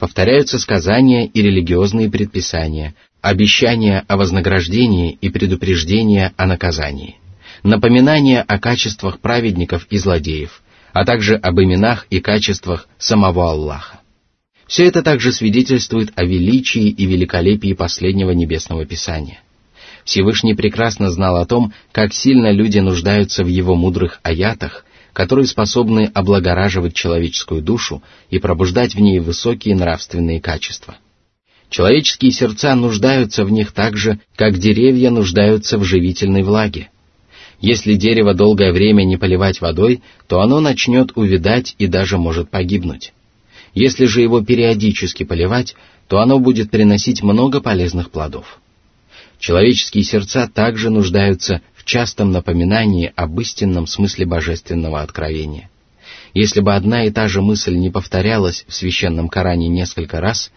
Повторяются 0.00 0.58
сказания 0.58 1.24
и 1.24 1.40
религиозные 1.40 2.10
предписания, 2.10 2.96
обещания 3.20 4.04
о 4.08 4.16
вознаграждении 4.16 5.16
и 5.20 5.28
предупреждения 5.30 6.32
о 6.36 6.46
наказании, 6.46 7.20
напоминания 7.62 8.42
о 8.42 8.58
качествах 8.58 9.20
праведников 9.20 9.86
и 9.90 9.98
злодеев, 9.98 10.62
а 10.92 11.04
также 11.04 11.36
об 11.36 11.60
именах 11.60 12.08
и 12.10 12.18
качествах 12.18 12.88
самого 12.98 13.52
Аллаха. 13.52 14.00
Все 14.66 14.84
это 14.84 15.02
также 15.02 15.32
свидетельствует 15.32 16.12
о 16.16 16.24
величии 16.24 16.88
и 16.88 17.06
великолепии 17.06 17.72
последнего 17.72 18.32
небесного 18.32 18.84
Писания. 18.84 19.40
Всевышний 20.04 20.54
прекрасно 20.54 21.10
знал 21.10 21.36
о 21.36 21.46
том, 21.46 21.72
как 21.92 22.12
сильно 22.12 22.50
люди 22.50 22.78
нуждаются 22.78 23.44
в 23.44 23.48
его 23.48 23.74
мудрых 23.74 24.20
аятах, 24.22 24.84
которые 25.12 25.46
способны 25.46 26.10
облагораживать 26.14 26.94
человеческую 26.94 27.62
душу 27.62 28.02
и 28.30 28.38
пробуждать 28.38 28.94
в 28.94 29.00
ней 29.00 29.18
высокие 29.18 29.74
нравственные 29.74 30.40
качества. 30.40 30.96
Человеческие 31.70 32.30
сердца 32.30 32.74
нуждаются 32.74 33.44
в 33.44 33.50
них 33.50 33.72
так 33.72 33.96
же, 33.96 34.20
как 34.36 34.58
деревья 34.58 35.10
нуждаются 35.10 35.78
в 35.78 35.84
живительной 35.84 36.42
влаге. 36.42 36.90
Если 37.60 37.94
дерево 37.94 38.34
долгое 38.34 38.72
время 38.72 39.02
не 39.04 39.16
поливать 39.16 39.60
водой, 39.60 40.02
то 40.28 40.40
оно 40.40 40.60
начнет 40.60 41.12
увядать 41.16 41.74
и 41.78 41.86
даже 41.86 42.18
может 42.18 42.50
погибнуть. 42.50 43.12
Если 43.76 44.06
же 44.06 44.22
его 44.22 44.40
периодически 44.40 45.22
поливать, 45.22 45.76
то 46.08 46.20
оно 46.20 46.38
будет 46.38 46.70
приносить 46.70 47.22
много 47.22 47.60
полезных 47.60 48.10
плодов. 48.10 48.58
Человеческие 49.38 50.02
сердца 50.02 50.48
также 50.48 50.88
нуждаются 50.88 51.60
в 51.74 51.84
частом 51.84 52.32
напоминании 52.32 53.12
об 53.14 53.38
истинном 53.38 53.86
смысле 53.86 54.24
божественного 54.24 55.02
откровения. 55.02 55.68
Если 56.32 56.60
бы 56.60 56.74
одна 56.74 57.04
и 57.04 57.10
та 57.10 57.28
же 57.28 57.42
мысль 57.42 57.74
не 57.76 57.90
повторялась 57.90 58.64
в 58.66 58.72
священном 58.72 59.28
Коране 59.28 59.68
несколько 59.68 60.22
раз, 60.22 60.50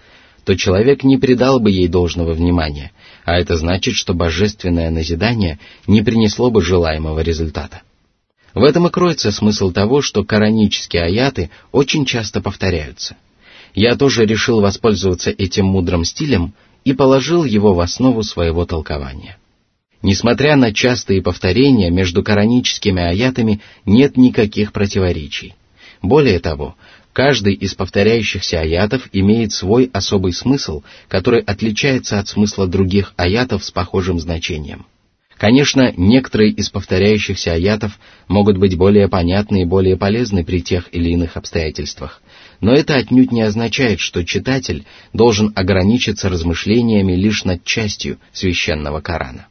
то 0.45 0.55
человек 0.55 1.03
не 1.03 1.17
придал 1.17 1.59
бы 1.59 1.71
ей 1.71 1.89
должного 1.89 2.31
внимания, 2.31 2.93
а 3.25 3.37
это 3.37 3.57
значит, 3.57 3.95
что 3.95 4.13
божественное 4.13 4.91
назидание 4.91 5.59
не 5.87 6.01
принесло 6.01 6.51
бы 6.51 6.61
желаемого 6.61 7.19
результата. 7.19 7.81
В 8.53 8.63
этом 8.63 8.87
и 8.87 8.89
кроется 8.89 9.31
смысл 9.31 9.71
того, 9.71 10.01
что 10.01 10.23
коранические 10.23 11.03
аяты 11.03 11.51
очень 11.71 12.05
часто 12.05 12.41
повторяются. 12.41 13.15
Я 13.75 13.95
тоже 13.95 14.25
решил 14.25 14.61
воспользоваться 14.61 15.29
этим 15.29 15.65
мудрым 15.65 16.03
стилем 16.03 16.53
и 16.83 16.93
положил 16.93 17.43
его 17.43 17.73
в 17.73 17.79
основу 17.79 18.23
своего 18.23 18.65
толкования. 18.65 19.37
Несмотря 20.01 20.55
на 20.55 20.73
частые 20.73 21.21
повторения, 21.21 21.89
между 21.91 22.23
кораническими 22.23 23.03
аятами 23.03 23.61
нет 23.85 24.17
никаких 24.17 24.71
противоречий. 24.71 25.55
Более 26.01 26.39
того, 26.39 26.75
каждый 27.11 27.53
из 27.53 27.75
повторяющихся 27.75 28.61
аятов 28.61 29.09
имеет 29.11 29.51
свой 29.51 29.89
особый 29.91 30.31
смысл, 30.31 30.83
который 31.09 31.41
отличается 31.41 32.17
от 32.17 32.29
смысла 32.29 32.65
других 32.65 33.13
аятов 33.17 33.65
с 33.65 33.71
похожим 33.71 34.19
значением. 34.19 34.85
Конечно, 35.39 35.93
некоторые 35.95 36.51
из 36.51 36.69
повторяющихся 36.69 37.53
аятов 37.53 37.97
могут 38.27 38.57
быть 38.57 38.75
более 38.75 39.07
понятны 39.07 39.61
и 39.61 39.65
более 39.65 39.95
полезны 39.95 40.43
при 40.43 40.61
тех 40.61 40.89
или 40.91 41.11
иных 41.11 41.37
обстоятельствах, 41.37 42.21
но 42.59 42.73
это 42.73 42.95
отнюдь 42.95 43.31
не 43.31 43.43
означает, 43.43 44.01
что 44.01 44.25
читатель 44.25 44.83
должен 45.13 45.53
ограничиться 45.55 46.27
размышлениями 46.27 47.13
лишь 47.13 47.45
над 47.45 47.63
частью 47.63 48.17
священного 48.33 48.99
Корана. 48.99 49.47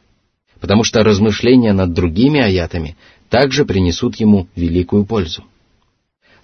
Потому 0.61 0.85
что 0.85 1.02
размышления 1.02 1.73
над 1.73 1.95
другими 1.95 2.42
аятами 2.42 2.95
также 3.30 3.64
принесут 3.64 4.16
ему 4.16 4.47
великую 4.54 5.07
пользу. 5.07 5.45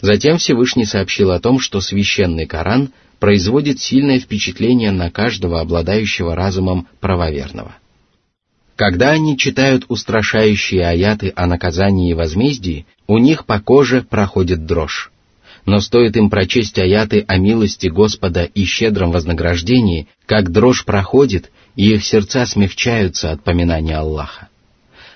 Затем 0.01 0.39
Всевышний 0.39 0.87
сообщил 0.87 1.33
о 1.33 1.41
том, 1.41 1.61
что 1.61 1.83
священный 1.83 2.47
Коран 2.47 2.93
производит 3.19 3.79
сильное 3.79 4.21
впечатление 4.21 4.91
на 4.91 5.11
каждого 5.11 5.61
обладающего 5.61 6.35
разумом 6.35 6.89
правоверного– 7.01 7.77
когда 8.77 9.11
они 9.11 9.39
читают 9.39 9.85
устрашающие 9.89 10.85
аяты 10.85 11.33
о 11.37 11.47
наказании 11.47 12.11
и 12.11 12.15
возмездии, 12.15 12.87
у 13.07 13.19
них 13.19 13.47
по 13.47 13.61
коже 13.61 14.03
проходит 14.03 14.67
дрожь. 14.67 15.11
Но 15.65 15.81
стоит 15.81 16.17
им 16.17 16.29
прочесть 16.29 16.79
аяты 16.79 17.25
о 17.27 17.39
милости 17.39 17.87
Господа 17.87 18.45
и 18.45 18.65
щедром 18.65 19.13
вознаграждении, 19.13 20.09
как 20.27 20.51
дрожь 20.51 20.85
проходит, 20.85 21.51
и 21.77 21.95
их 21.95 22.05
сердца 22.05 22.45
смягчаются 22.47 23.33
от 23.33 23.43
поминания 23.43 23.97
Аллаха. 23.97 24.49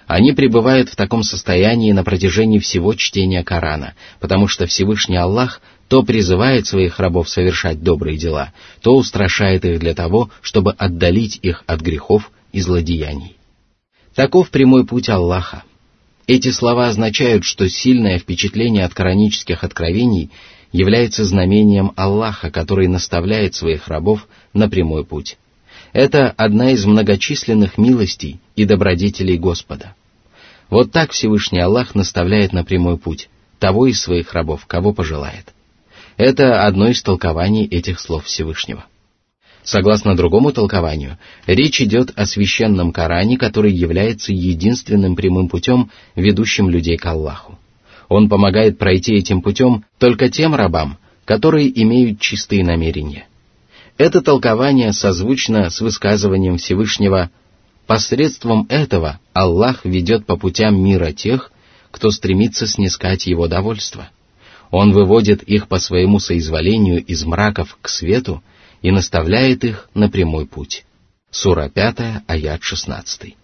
Они 0.07 0.33
пребывают 0.33 0.89
в 0.89 0.97
таком 0.97 1.23
состоянии 1.23 1.93
на 1.93 2.03
протяжении 2.03 2.61
всего 2.61 2.95
чтения 2.95 3.45
Корана, 3.45 3.95
потому 4.21 4.49
что 4.49 4.67
Всевышний 4.67 5.19
Аллах 5.19 5.61
то 5.89 6.03
призывает 6.03 6.67
своих 6.67 6.99
рабов 6.99 7.29
совершать 7.29 7.83
добрые 7.83 8.17
дела, 8.17 8.53
то 8.81 8.97
устрашает 8.97 9.65
их 9.67 9.81
для 9.81 9.95
того, 9.95 10.31
чтобы 10.41 10.73
отдалить 10.73 11.39
их 11.43 11.63
от 11.67 11.83
грехов 11.83 12.31
и 12.53 12.61
злодеяний. 12.61 13.38
Таков 14.19 14.51
прямой 14.51 14.85
путь 14.85 15.09
Аллаха. 15.09 15.63
Эти 16.27 16.51
слова 16.51 16.89
означают, 16.89 17.45
что 17.45 17.69
сильное 17.69 18.19
впечатление 18.19 18.85
от 18.85 18.93
коранических 18.93 19.63
откровений 19.63 20.33
является 20.73 21.25
знамением 21.25 21.93
Аллаха, 21.95 22.51
который 22.51 22.89
наставляет 22.89 23.55
своих 23.55 23.87
рабов 23.87 24.27
на 24.53 24.69
прямой 24.69 25.05
путь. 25.05 25.39
Это 25.93 26.35
одна 26.37 26.73
из 26.73 26.85
многочисленных 26.85 27.79
милостей 27.79 28.41
и 28.57 28.65
добродетелей 28.65 29.39
Господа. 29.39 29.95
Вот 30.69 30.91
так 30.91 31.13
Всевышний 31.13 31.61
Аллах 31.61 31.95
наставляет 31.95 32.53
на 32.53 32.65
прямой 32.65 32.99
путь 32.99 33.29
того 33.61 33.87
из 33.87 34.01
своих 34.01 34.33
рабов, 34.33 34.67
кого 34.67 34.93
пожелает. 34.93 35.55
Это 36.17 36.67
одно 36.67 36.89
из 36.89 37.01
толкований 37.05 37.67
этих 37.67 38.01
слов 38.01 38.25
Всевышнего. 38.25 38.85
Согласно 39.69 40.17
другому 40.17 40.51
толкованию, 40.51 41.19
речь 41.47 41.83
идет 41.83 42.11
о 42.17 42.25
священном 42.25 42.91
Коране, 42.91 43.37
который 43.37 43.71
является 43.71 44.33
единственным 44.33 45.15
прямым 45.15 45.51
путем, 45.51 45.91
ведущим 46.17 46.71
людей 46.71 46.97
к 46.97 47.05
Аллаху. 47.05 47.59
Он 48.09 48.31
помогает 48.31 48.79
пройти 48.79 49.13
этим 49.17 49.43
путем 49.43 49.85
только 49.99 50.31
тем 50.31 50.55
рабам, 50.55 50.97
которые 51.27 51.69
имеют 51.83 52.19
чистые 52.19 52.65
намерения. 52.65 53.27
Это 53.99 54.23
толкование 54.23 54.95
созвучно 54.95 55.69
с 55.69 55.83
высказыванием 55.83 56.57
Всевышнего 56.57 57.31
«Посредством 57.87 58.65
этого 58.71 59.21
Аллах 59.35 59.85
ведет 59.85 60.25
по 60.25 60.39
путям 60.39 60.83
мира 60.83 61.13
тех, 61.13 61.53
кто 61.91 62.11
стремится 62.11 62.67
снискать 62.67 63.27
его 63.27 63.49
довольство. 63.49 64.09
Он 64.71 64.93
выводит 64.93 65.43
их 65.43 65.69
по 65.69 65.79
своему 65.79 66.21
соизволению 66.21 67.05
из 67.05 67.23
мраков 67.27 67.77
к 67.83 67.91
свету, 67.91 68.43
и 68.83 68.91
наставляет 68.91 69.65
их 69.65 69.89
на 69.95 70.09
прямой 70.09 70.47
путь. 70.47 70.85
Сура 71.31 71.69
5, 71.69 72.23
аят 72.27 72.63
16. 72.63 73.37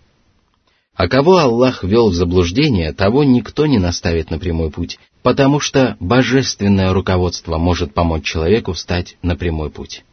А 0.96 1.08
кого 1.08 1.38
Аллах 1.38 1.82
вел 1.82 2.10
в 2.10 2.14
заблуждение, 2.14 2.92
того 2.92 3.24
никто 3.24 3.66
не 3.66 3.78
наставит 3.78 4.30
на 4.30 4.38
прямой 4.38 4.70
путь, 4.70 4.98
потому 5.22 5.58
что 5.58 5.96
божественное 5.98 6.92
руководство 6.92 7.58
может 7.58 7.94
помочь 7.94 8.24
человеку 8.24 8.72
встать 8.72 9.16
на 9.22 9.36
прямой 9.36 9.70
путь. 9.70 10.04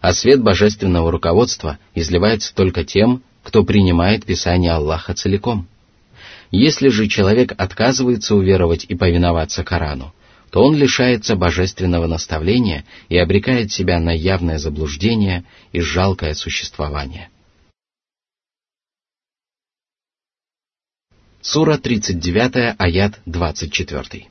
А 0.00 0.14
свет 0.14 0.42
божественного 0.42 1.10
руководства 1.10 1.78
изливается 1.94 2.54
только 2.54 2.84
тем, 2.84 3.22
кто 3.42 3.64
принимает 3.64 4.24
Писание 4.24 4.72
Аллаха 4.72 5.14
целиком. 5.14 5.68
Если 6.50 6.88
же 6.88 7.06
человек 7.06 7.52
отказывается 7.56 8.34
уверовать 8.34 8.84
и 8.88 8.94
повиноваться 8.94 9.62
Корану, 9.62 10.12
то 10.51 10.63
он 10.63 10.75
лишается 10.75 11.35
божественного 11.35 12.07
наставления 12.07 12.85
и 13.09 13.17
обрекает 13.17 13.71
себя 13.71 13.99
на 13.99 14.11
явное 14.11 14.57
заблуждение 14.57 15.43
и 15.73 15.81
жалкое 15.81 16.33
существование. 16.33 17.29
Сура 21.41 21.77
39, 21.77 22.75
аят 22.79 23.19
24. 23.25 24.27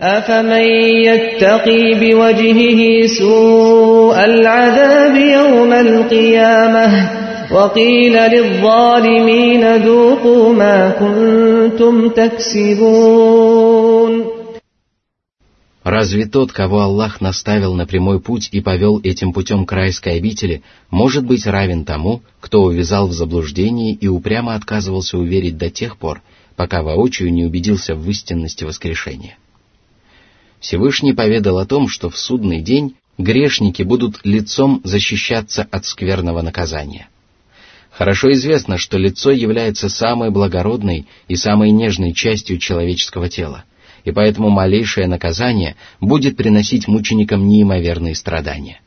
أفمن 0.00 0.64
يتقي 1.04 1.94
بوجهه 2.00 3.06
سوء 3.06 4.24
العذاب 4.24 5.14
يوم 5.16 5.72
القيامة 5.72 7.10
وقيل 7.52 8.12
للظالمين 8.12 9.76
ذوقوا 9.76 10.52
ما 10.52 10.90
كنتم 10.90 12.08
تكسبون 12.08 13.70
Разве 15.85 16.25
тот, 16.25 16.51
кого 16.51 16.79
Аллах 16.79 17.21
наставил 17.21 17.75
на 17.75 17.85
прямой 17.85 18.19
путь 18.19 18.49
и 18.51 18.59
повел 18.59 18.99
этим 19.03 19.31
путем 19.31 19.67
к 19.67 19.71
райской 19.71 20.17
обители, 20.17 20.63
может 20.89 21.23
быть 21.23 21.45
равен 21.45 21.85
тому, 21.85 22.23
кто 22.39 22.63
увязал 22.63 23.07
в 23.07 23.13
заблуждении 23.13 23.93
и 23.93 24.07
упрямо 24.07 24.55
отказывался 24.55 25.19
уверить 25.19 25.59
до 25.59 25.69
тех 25.69 25.99
пор, 25.99 26.23
пока 26.55 26.81
воочию 26.81 27.31
не 27.31 27.45
убедился 27.45 27.93
в 27.93 28.09
истинности 28.09 28.63
воскрешения? 28.63 29.37
Всевышний 30.59 31.13
поведал 31.13 31.59
о 31.59 31.67
том, 31.67 31.87
что 31.87 32.09
в 32.09 32.17
судный 32.17 32.61
день 32.61 32.95
грешники 33.19 33.83
будут 33.83 34.21
лицом 34.23 34.81
защищаться 34.83 35.67
от 35.69 35.85
скверного 35.85 36.41
наказания. 36.41 37.09
Хорошо 37.91 38.31
известно, 38.31 38.79
что 38.79 38.97
лицо 38.97 39.29
является 39.29 39.89
самой 39.89 40.31
благородной 40.31 41.05
и 41.27 41.35
самой 41.35 41.69
нежной 41.69 42.13
частью 42.13 42.57
человеческого 42.57 43.29
тела– 43.29 43.65
и 44.05 44.11
поэтому 44.11 44.49
малейшее 44.49 45.07
наказание 45.07 45.75
будет 45.99 46.37
приносить 46.37 46.87
мученикам 46.87 47.47
неимоверные 47.47 48.15
страдания. 48.15 48.79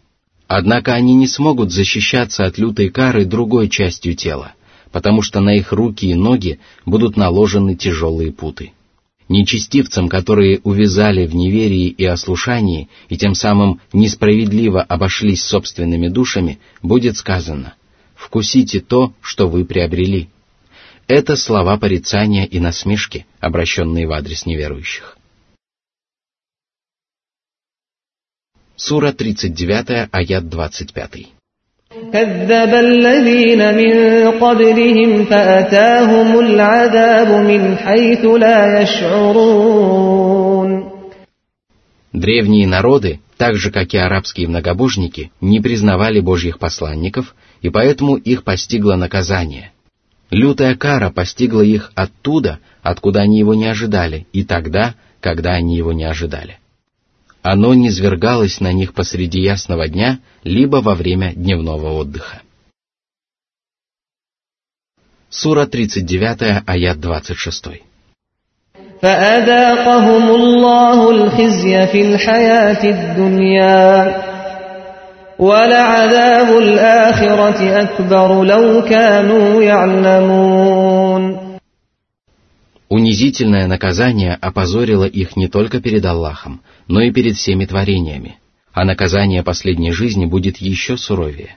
Однако 0.47 0.95
они 0.95 1.15
не 1.15 1.27
смогут 1.27 1.73
защищаться 1.73 2.47
от 2.47 2.57
лютой 2.57 2.89
кары 2.89 3.27
другой 3.27 3.69
частью 3.69 4.15
тела, 4.15 4.55
потому 4.93 5.21
что 5.21 5.41
на 5.41 5.55
их 5.57 5.73
руки 5.73 6.07
и 6.07 6.15
ноги 6.15 6.61
будут 6.87 7.17
наложены 7.17 7.75
тяжелые 7.75 8.33
путы. 8.33 8.73
Нечестивцам, 9.29 10.09
которые 10.09 10.61
увязали 10.65 11.27
в 11.27 11.35
неверии 11.35 11.89
и 11.89 12.05
ослушании, 12.07 12.89
и 13.11 13.19
тем 13.19 13.35
самым 13.35 13.83
несправедливо 13.93 14.81
обошлись 14.81 15.43
собственными 15.43 16.09
душами, 16.09 16.61
будет 16.81 17.19
сказано 17.19 17.75
«Вкусите 18.15 18.81
то, 18.81 19.13
что 19.21 19.49
вы 19.49 19.67
приобрели». 19.67 20.29
Это 21.08 21.36
слова 21.36 21.78
порицания 21.78 22.46
и 22.46 22.60
насмешки, 22.60 23.26
обращенные 23.40 24.08
в 24.08 24.12
адрес 24.12 24.46
неверующих. 24.46 25.18
Сура 28.76 29.12
39, 29.12 30.10
аят 30.12 30.50
25. 30.50 31.28
كذب 32.14 32.74
الذين 32.74 33.76
من 33.76 33.94
قبلهم 34.40 35.26
فأتاهم 35.26 36.40
العذاب 36.40 37.28
من 37.28 37.78
حيث 37.78 38.26
لا 38.26 38.82
يشعرون 38.82 40.44
Древние 42.14 42.68
народы, 42.68 43.20
так 43.38 43.56
же 43.56 43.72
как 43.72 43.94
и 43.94 43.98
арабские 43.98 44.48
многобожники, 44.48 45.32
не 45.42 45.60
признавали 45.60 46.20
божьих 46.20 46.60
посланников, 46.60 47.34
и 47.62 47.70
поэтому 47.70 48.18
их 48.18 48.44
постигло 48.44 48.96
наказание. 48.96 49.72
Лютая 50.30 50.76
кара 50.76 51.10
постигла 51.12 51.62
их 51.62 51.92
оттуда, 51.96 52.60
откуда 52.82 53.22
они 53.22 53.38
его 53.38 53.54
не 53.54 53.68
ожидали, 53.68 54.26
и 54.34 54.44
тогда, 54.44 54.96
когда 55.20 55.52
они 55.52 55.78
его 55.78 55.94
не 55.94 56.06
ожидали. 56.06 56.58
Оно 57.44 57.74
низвергалось 57.74 58.60
на 58.60 58.72
них 58.72 58.94
посреди 58.94 59.42
ясного 59.42 59.88
дня, 59.88 60.20
либо 60.44 60.78
во 60.78 60.96
время 60.96 61.34
дневного 61.34 61.94
отдыха. 61.94 62.42
Сура 65.30 65.66
39, 65.66 66.64
аят 66.66 67.00
26. 67.00 67.66
فأذاقهم 69.02 70.30
الله 70.30 71.12
الخزي 71.12 71.88
في 71.88 72.02
الحياة 72.02 72.84
الدنيا 72.84 74.27
ولعذاب 75.40 76.58
الآخرة 76.58 77.60
أكبر 77.82 78.44
لو 78.44 78.82
كانوا 78.82 79.64
يعلمون 79.64 81.44
Унизительное 82.90 83.66
наказание 83.66 84.36
опозорило 84.36 85.06
их 85.06 85.36
не 85.36 85.48
только 85.48 85.82
перед 85.82 86.06
Аллахом, 86.06 86.62
но 86.88 87.02
и 87.02 87.12
перед 87.12 87.36
всеми 87.38 87.66
творениями, 87.66 88.38
а 88.72 88.86
наказание 88.86 89.42
последней 89.42 89.92
жизни 89.92 90.28
будет 90.28 90.58
еще 90.58 90.96
суровее. 90.96 91.56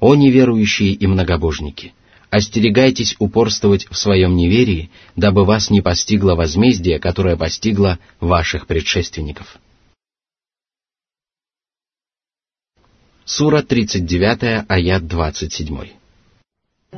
О 0.00 0.16
неверующие 0.16 0.90
и 0.90 1.06
многобожники! 1.06 1.92
Остерегайтесь 2.30 3.14
упорствовать 3.20 3.86
в 3.88 3.96
своем 3.96 4.34
неверии, 4.34 4.90
дабы 5.14 5.44
вас 5.44 5.70
не 5.70 5.80
постигло 5.80 6.34
возмездие, 6.34 6.98
которое 6.98 7.36
постигло 7.36 8.00
ваших 8.18 8.66
предшественников. 8.66 9.58
Сура 13.30 13.62
39, 13.62 14.64
аят 14.68 15.06
27. 15.06 15.96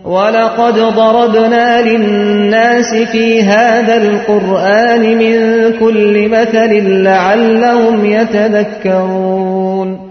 ولقد 0.04 0.74
ضربنا 0.74 1.82
للناس 1.82 2.94
في 3.12 3.42
هذا 3.42 4.02
القرآن 4.02 5.18
من 5.18 5.34
كل 5.80 6.28
مثل 6.28 7.02
لعلهم 7.02 8.04
يتذكرون 8.04 10.08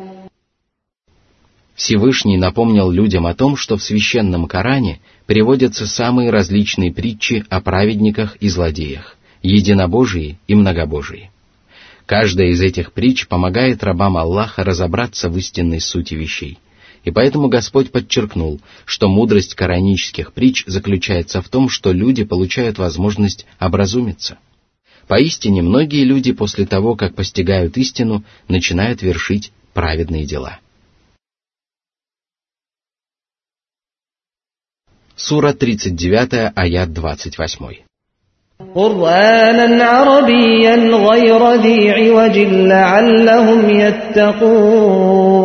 Всевышний 1.76 2.38
напомнил 2.38 2.90
людям 2.90 3.28
о 3.28 3.36
том, 3.36 3.56
что 3.56 3.78
в 3.78 3.84
священном 3.84 4.48
Коране 4.48 5.00
приводятся 5.28 5.86
самые 5.86 6.32
различные 6.32 6.92
притчи 6.92 7.46
о 7.50 7.62
праведниках 7.62 8.36
и 8.40 8.50
злодеях, 8.50 9.16
единобожии 9.44 10.40
и 10.48 10.56
многобожии. 10.56 11.30
Каждая 12.13 12.49
из 12.49 12.61
этих 12.61 12.93
притч 12.93 13.27
помогает 13.27 13.83
рабам 13.83 14.19
Аллаха 14.19 14.65
разобраться 14.65 15.31
в 15.31 15.39
истинной 15.39 15.81
сути 15.81 16.13
вещей. 16.13 16.59
И 17.05 17.11
поэтому 17.11 17.49
Господь 17.49 17.91
подчеркнул, 17.91 18.61
что 18.85 19.09
мудрость 19.09 19.55
коранических 19.55 20.35
притч 20.35 20.63
заключается 20.67 21.41
в 21.41 21.49
том, 21.49 21.71
что 21.71 21.91
люди 21.91 22.25
получают 22.25 22.77
возможность 22.77 23.47
образумиться. 23.59 24.39
Поистине, 25.09 25.63
многие 25.63 26.05
люди 26.05 26.33
после 26.33 26.67
того, 26.67 26.97
как 26.97 27.15
постигают 27.15 27.79
истину, 27.79 28.25
начинают 28.47 29.01
вершить 29.01 29.51
праведные 29.73 30.27
дела. 30.27 30.61
Сура 35.17 35.55
39, 35.55 36.53
аят 36.55 36.93
28. 36.93 37.92
قرآنا 38.76 39.84
عربيا 39.84 40.76
غير 41.10 41.54
ذي 41.62 41.92
عوج 41.92 42.38
لعلهم 42.72 43.70
يتقون 43.70 45.38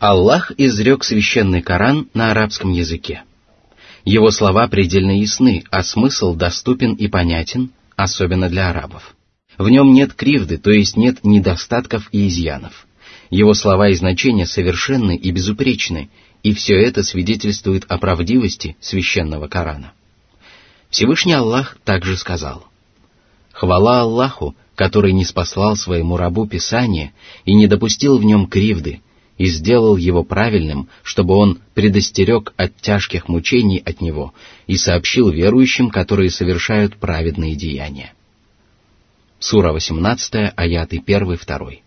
Аллах 0.00 0.52
изрек 0.56 1.04
священный 1.04 1.60
Коран 1.60 2.08
на 2.14 2.30
арабском 2.30 2.72
языке. 2.72 3.22
Его 4.06 4.30
слова 4.30 4.66
предельно 4.66 5.18
ясны, 5.20 5.64
а 5.70 5.82
смысл 5.82 6.34
доступен 6.34 6.94
и 6.94 7.06
понятен, 7.06 7.70
особенно 7.96 8.48
для 8.48 8.70
арабов. 8.70 9.14
В 9.58 9.68
нем 9.68 9.92
нет 9.92 10.14
кривды, 10.14 10.56
то 10.56 10.70
есть 10.70 10.96
нет 10.96 11.22
недостатков 11.22 12.08
и 12.12 12.28
изъянов. 12.28 12.86
Его 13.28 13.52
слова 13.52 13.90
и 13.90 13.94
значения 13.94 14.46
совершенны 14.46 15.16
и 15.16 15.30
безупречны, 15.32 16.08
и 16.42 16.54
все 16.54 16.80
это 16.80 17.02
свидетельствует 17.02 17.84
о 17.88 17.98
правдивости 17.98 18.76
священного 18.80 19.48
Корана. 19.48 19.92
Всевышний 20.95 21.33
Аллах 21.33 21.77
также 21.83 22.15
сказал, 22.15 22.67
«Хвала 23.51 23.99
Аллаху, 23.99 24.55
который 24.75 25.11
не 25.11 25.25
спаслал 25.25 25.75
своему 25.75 26.15
рабу 26.15 26.47
Писание 26.47 27.11
и 27.43 27.53
не 27.53 27.67
допустил 27.67 28.17
в 28.17 28.23
нем 28.23 28.47
кривды, 28.47 29.01
и 29.37 29.47
сделал 29.47 29.97
его 29.97 30.23
правильным, 30.23 30.87
чтобы 31.03 31.35
он 31.35 31.59
предостерег 31.73 32.53
от 32.55 32.77
тяжких 32.77 33.27
мучений 33.27 33.83
от 33.85 33.99
него 33.99 34.33
и 34.67 34.77
сообщил 34.77 35.29
верующим, 35.29 35.89
которые 35.89 36.29
совершают 36.29 36.95
праведные 36.95 37.55
деяния». 37.55 38.13
Сура 39.37 39.73
18, 39.73 40.53
аяты 40.55 41.03
1-2. 41.05 41.79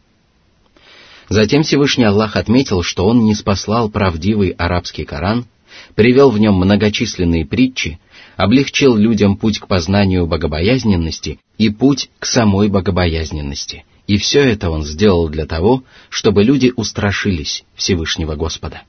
Затем 1.31 1.63
Всевышний 1.63 2.05
Аллах 2.05 2.37
отметил, 2.37 2.83
что 2.83 3.07
он 3.07 3.25
не 3.25 3.35
спаслал 3.35 3.89
правдивый 3.89 4.51
арабский 4.51 5.07
Коран, 5.07 5.47
привел 5.95 6.31
в 6.31 6.39
нем 6.39 6.57
многочисленные 6.57 7.47
притчи, 7.47 7.99
облегчил 8.38 8.96
людям 8.96 9.38
путь 9.38 9.60
к 9.60 9.68
познанию 9.68 10.26
богобоязненности 10.28 11.40
и 11.58 11.70
путь 11.70 12.10
к 12.20 12.26
самой 12.26 12.70
богобоязненности. 12.70 13.86
И 14.08 14.18
все 14.18 14.42
это 14.42 14.70
он 14.70 14.84
сделал 14.84 15.30
для 15.30 15.46
того, 15.46 15.84
чтобы 16.10 16.44
люди 16.44 16.74
устрашились 16.76 17.64
Всевышнего 17.76 18.36
Господа. 18.36 18.84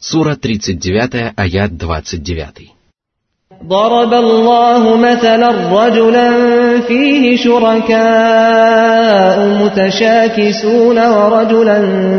Сура 0.00 0.36
39, 0.36 1.32
аят 1.36 1.76
29. 1.76 2.78
ضرب 3.64 4.14
الله 4.14 4.96
مثلا 4.96 5.48
رجلا 5.72 6.30
فيه 6.80 7.36
شركاء 7.36 8.88
متشاكسون 9.64 10.98
ورجلا 11.06 11.78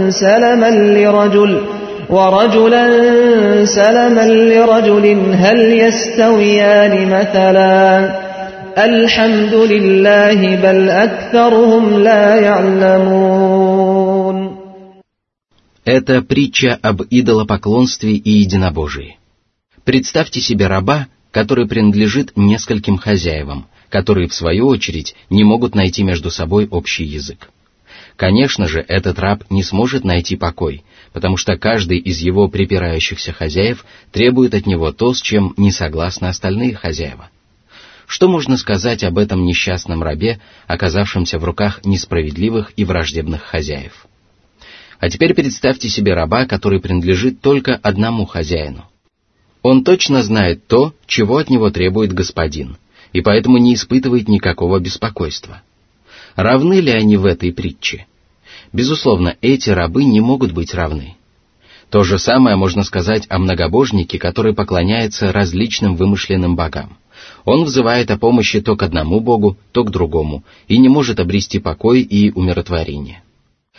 سلما 0.09 0.69
لرجل 0.69 1.72
ورجلا 2.09 2.85
سلما 3.65 4.25
لرجل 4.27 5.05
هل 5.33 5.59
يستويان 5.73 7.09
مثلا 7.09 8.19
الحمد 8.77 9.53
لله 9.53 10.55
بل 10.55 10.89
أكثرهم 10.89 11.99
لا 12.03 12.35
يعلمون 12.35 13.79
Это 15.85 16.21
притча 16.21 16.77
об 16.81 17.01
идолопоклонстве 17.09 18.13
и 18.13 18.31
единобожии. 18.43 19.17
Представьте 19.83 20.39
себе 20.39 20.67
раба, 20.67 21.07
который 21.31 21.67
принадлежит 21.67 22.33
нескольким 22.35 22.97
хозяевам, 22.97 23.67
которые, 23.89 24.27
в 24.27 24.33
свою 24.35 24.67
очередь, 24.67 25.15
не 25.31 25.43
могут 25.43 25.73
найти 25.73 26.03
между 26.03 26.29
собой 26.29 26.67
общий 26.69 27.05
язык. 27.05 27.49
Конечно 28.15 28.67
же, 28.67 28.85
этот 28.87 29.17
раб 29.17 29.43
не 29.49 29.63
сможет 29.63 30.03
найти 30.03 30.35
покой, 30.35 30.83
потому 31.14 31.36
что 31.36 31.56
каждый 31.56 31.98
из 31.98 32.18
его 32.18 32.48
припирающихся 32.48 33.32
хозяев 33.32 33.86
требует 34.10 34.52
от 34.52 34.66
него 34.66 34.90
то, 34.90 35.14
с 35.14 35.22
чем 35.22 35.54
не 35.56 35.70
согласны 35.70 36.26
остальные 36.26 36.74
хозяева. 36.74 37.30
Что 38.06 38.28
можно 38.28 38.56
сказать 38.56 39.04
об 39.04 39.16
этом 39.16 39.44
несчастном 39.44 40.02
рабе, 40.02 40.40
оказавшемся 40.66 41.38
в 41.38 41.44
руках 41.44 41.84
несправедливых 41.84 42.72
и 42.76 42.84
враждебных 42.84 43.42
хозяев? 43.42 44.06
А 44.98 45.08
теперь 45.08 45.34
представьте 45.34 45.88
себе 45.88 46.14
раба, 46.14 46.46
который 46.46 46.80
принадлежит 46.80 47.40
только 47.40 47.76
одному 47.76 48.26
хозяину. 48.26 48.84
Он 49.62 49.84
точно 49.84 50.22
знает 50.22 50.66
то, 50.66 50.94
чего 51.06 51.36
от 51.38 51.48
него 51.48 51.70
требует 51.70 52.12
господин, 52.12 52.76
и 53.12 53.20
поэтому 53.20 53.58
не 53.58 53.74
испытывает 53.74 54.28
никакого 54.28 54.80
беспокойства. 54.80 55.62
Равны 56.34 56.80
ли 56.80 56.90
они 56.90 57.16
в 57.16 57.24
этой 57.24 57.52
притче? 57.52 58.06
Безусловно, 58.74 59.36
эти 59.40 59.70
рабы 59.70 60.02
не 60.02 60.20
могут 60.20 60.50
быть 60.50 60.74
равны. 60.74 61.14
То 61.90 62.02
же 62.02 62.18
самое 62.18 62.56
можно 62.56 62.82
сказать 62.82 63.24
о 63.28 63.38
многобожнике, 63.38 64.18
который 64.18 64.52
поклоняется 64.52 65.30
различным 65.30 65.94
вымышленным 65.94 66.56
богам. 66.56 66.98
Он 67.44 67.62
взывает 67.62 68.10
о 68.10 68.18
помощи 68.18 68.60
то 68.60 68.74
к 68.74 68.82
одному 68.82 69.20
богу, 69.20 69.56
то 69.70 69.84
к 69.84 69.92
другому, 69.92 70.42
и 70.66 70.78
не 70.78 70.88
может 70.88 71.20
обрести 71.20 71.60
покой 71.60 72.00
и 72.00 72.32
умиротворение. 72.32 73.22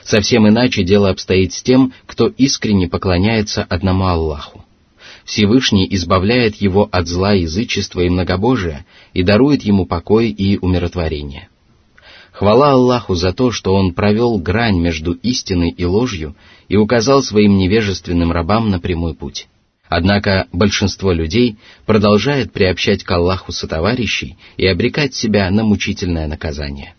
Совсем 0.01 0.47
иначе 0.47 0.83
дело 0.83 1.09
обстоит 1.09 1.51
с 1.51 1.61
тем, 1.61 1.91
кто 2.05 2.27
искренне 2.27 2.87
поклоняется 2.87 3.63
одному 3.63 4.05
Аллаху. 4.05 4.63
Всевышний 5.25 5.87
избавляет 5.91 6.55
его 6.55 6.87
от 6.89 7.07
зла 7.07 7.33
язычества 7.33 7.99
и 7.99 8.09
многобожия 8.09 8.85
и 9.13 9.23
дарует 9.23 9.63
ему 9.63 9.85
покой 9.85 10.29
и 10.29 10.57
умиротворение. 10.57 11.49
Хвала 12.35 12.71
Аллаху 12.71 13.15
за 13.15 13.31
то, 13.31 13.49
что 13.51 13.73
Он 13.73 13.93
провел 13.93 14.37
грань 14.37 14.77
между 14.77 15.13
истиной 15.13 15.69
и 15.69 15.85
ложью 15.85 16.35
и 16.67 16.75
указал 16.75 17.23
своим 17.23 17.57
невежественным 17.57 18.33
рабам 18.33 18.69
на 18.69 18.81
прямой 18.81 19.15
путь. 19.15 19.47
Однако 19.87 20.49
большинство 20.51 21.13
людей 21.13 21.57
продолжает 21.85 22.51
приобщать 22.51 23.05
к 23.05 23.11
Аллаху 23.11 23.53
сотоварищей 23.53 24.37
и 24.57 24.67
обрекать 24.67 25.15
себя 25.15 25.49
на 25.49 25.63
мучительное 25.63 26.27
наказание. 26.27 26.93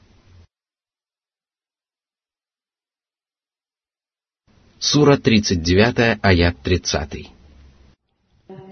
Сура 4.78 5.18
39, 5.18 6.18
аят 6.22 6.56
30. 6.62 7.35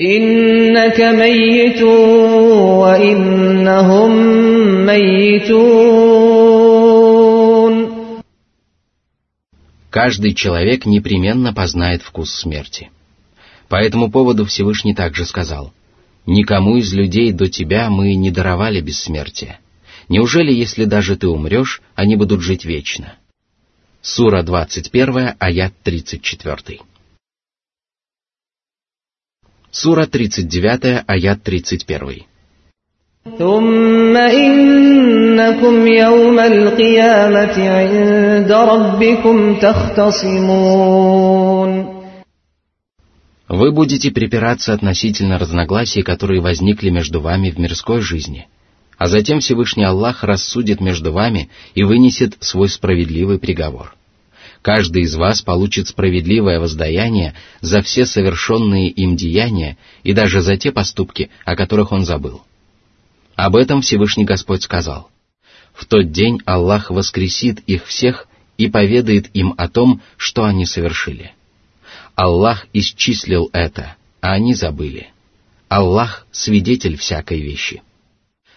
إنك 0.01 0.99
ميت 1.01 1.81
وإنهم 2.83 4.11
ميتون 4.85 6.49
Каждый 9.91 10.35
человек 10.35 10.85
непременно 10.85 11.51
познает 11.51 12.03
вкус 12.03 12.31
смерти. 12.31 12.91
По 13.69 13.77
этому 13.77 14.11
поводу 14.11 14.45
Всевышний 14.45 14.93
также 14.93 15.25
сказал, 15.25 15.73
«Никому 16.27 16.77
из 16.77 16.93
людей 16.93 17.31
до 17.31 17.49
тебя 17.49 17.89
мы 17.89 18.13
не 18.13 18.29
даровали 18.29 18.81
бессмертие. 18.81 19.59
Неужели, 20.07 20.53
если 20.53 20.85
даже 20.85 21.17
ты 21.17 21.27
умрешь, 21.27 21.81
они 21.95 22.15
будут 22.15 22.41
жить 22.41 22.65
вечно?» 22.65 23.15
Сура 24.01 24.43
21, 24.43 25.31
аят 25.39 25.73
34. 25.83 26.79
Сура 29.73 30.05
39, 30.05 31.03
аят 31.07 31.43
31. 31.43 32.29
ثم 33.37 34.17
إنكم 34.17 35.87
يوم 35.87 36.39
القيامة 36.39 37.69
عند 37.69 38.51
ربكم 38.51 39.55
تختصمون 39.59 40.79
Вы 43.49 43.71
будете 43.71 44.11
припираться 44.11 44.73
относительно 44.73 45.39
разногласий, 45.39 46.03
которые 46.03 46.39
возникли 46.39 46.91
между 46.91 47.19
вами 47.19 47.49
в 47.49 47.57
мирской 47.57 47.99
жизни, 47.99 48.47
а 48.97 49.07
затем 49.07 49.39
Всевышний 49.39 49.85
Аллах 49.85 50.23
рассудит 50.23 50.79
между 50.81 51.11
вами 51.11 51.49
и 51.73 51.83
вынесет 51.83 52.37
свой 52.41 52.69
справедливый 52.69 53.39
приговор. 53.39 53.95
Каждый 54.64 55.02
из 55.02 55.14
вас 55.14 55.42
получит 55.42 55.88
справедливое 55.88 56.58
воздаяние 56.58 57.34
за 57.60 57.82
все 57.82 58.06
совершенные 58.06 58.88
им 58.88 59.14
деяния 59.14 59.76
и 60.02 60.14
даже 60.14 60.40
за 60.40 60.56
те 60.56 60.72
поступки, 60.72 61.30
о 61.44 61.54
которых 61.54 61.92
он 61.92 62.06
забыл. 62.06 62.40
Об 63.34 63.56
этом 63.56 63.82
Всевышний 63.82 64.24
Господь 64.24 64.62
сказал. 64.62 65.10
В 65.74 65.84
тот 65.84 66.12
день 66.12 66.40
Аллах 66.46 66.90
воскресит 66.90 67.60
их 67.66 67.84
всех 67.84 68.26
и 68.56 68.70
поведает 68.70 69.28
им 69.36 69.52
о 69.58 69.68
том, 69.68 70.00
что 70.16 70.44
они 70.44 70.64
совершили. 70.64 71.32
Аллах 72.14 72.66
исчислил 72.72 73.50
это, 73.52 73.96
а 74.22 74.32
они 74.32 74.54
забыли. 74.54 75.10
Аллах— 75.68 76.26
свидетель 76.32 76.96
всякой 76.96 77.42
вещи. 77.42 77.82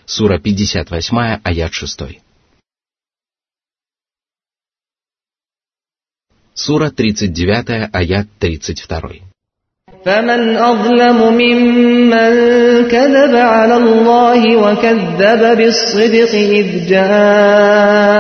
Сура 0.05 0.39
58, 0.39 1.41
аят 1.43 1.73
6. 1.73 1.99
Сура 6.56 6.90
39, 6.90 7.88
аят 7.92 8.26
32. 8.38 9.32
فمن 10.04 10.56
أظلم 10.56 11.18
ممن 11.32 12.32
كذب 12.90 13.34
على 13.36 13.76
الله 13.76 14.56
وكذب 14.56 15.56
بالصدق 15.58 16.34
إذ 16.34 16.88
جاءه 16.88 18.12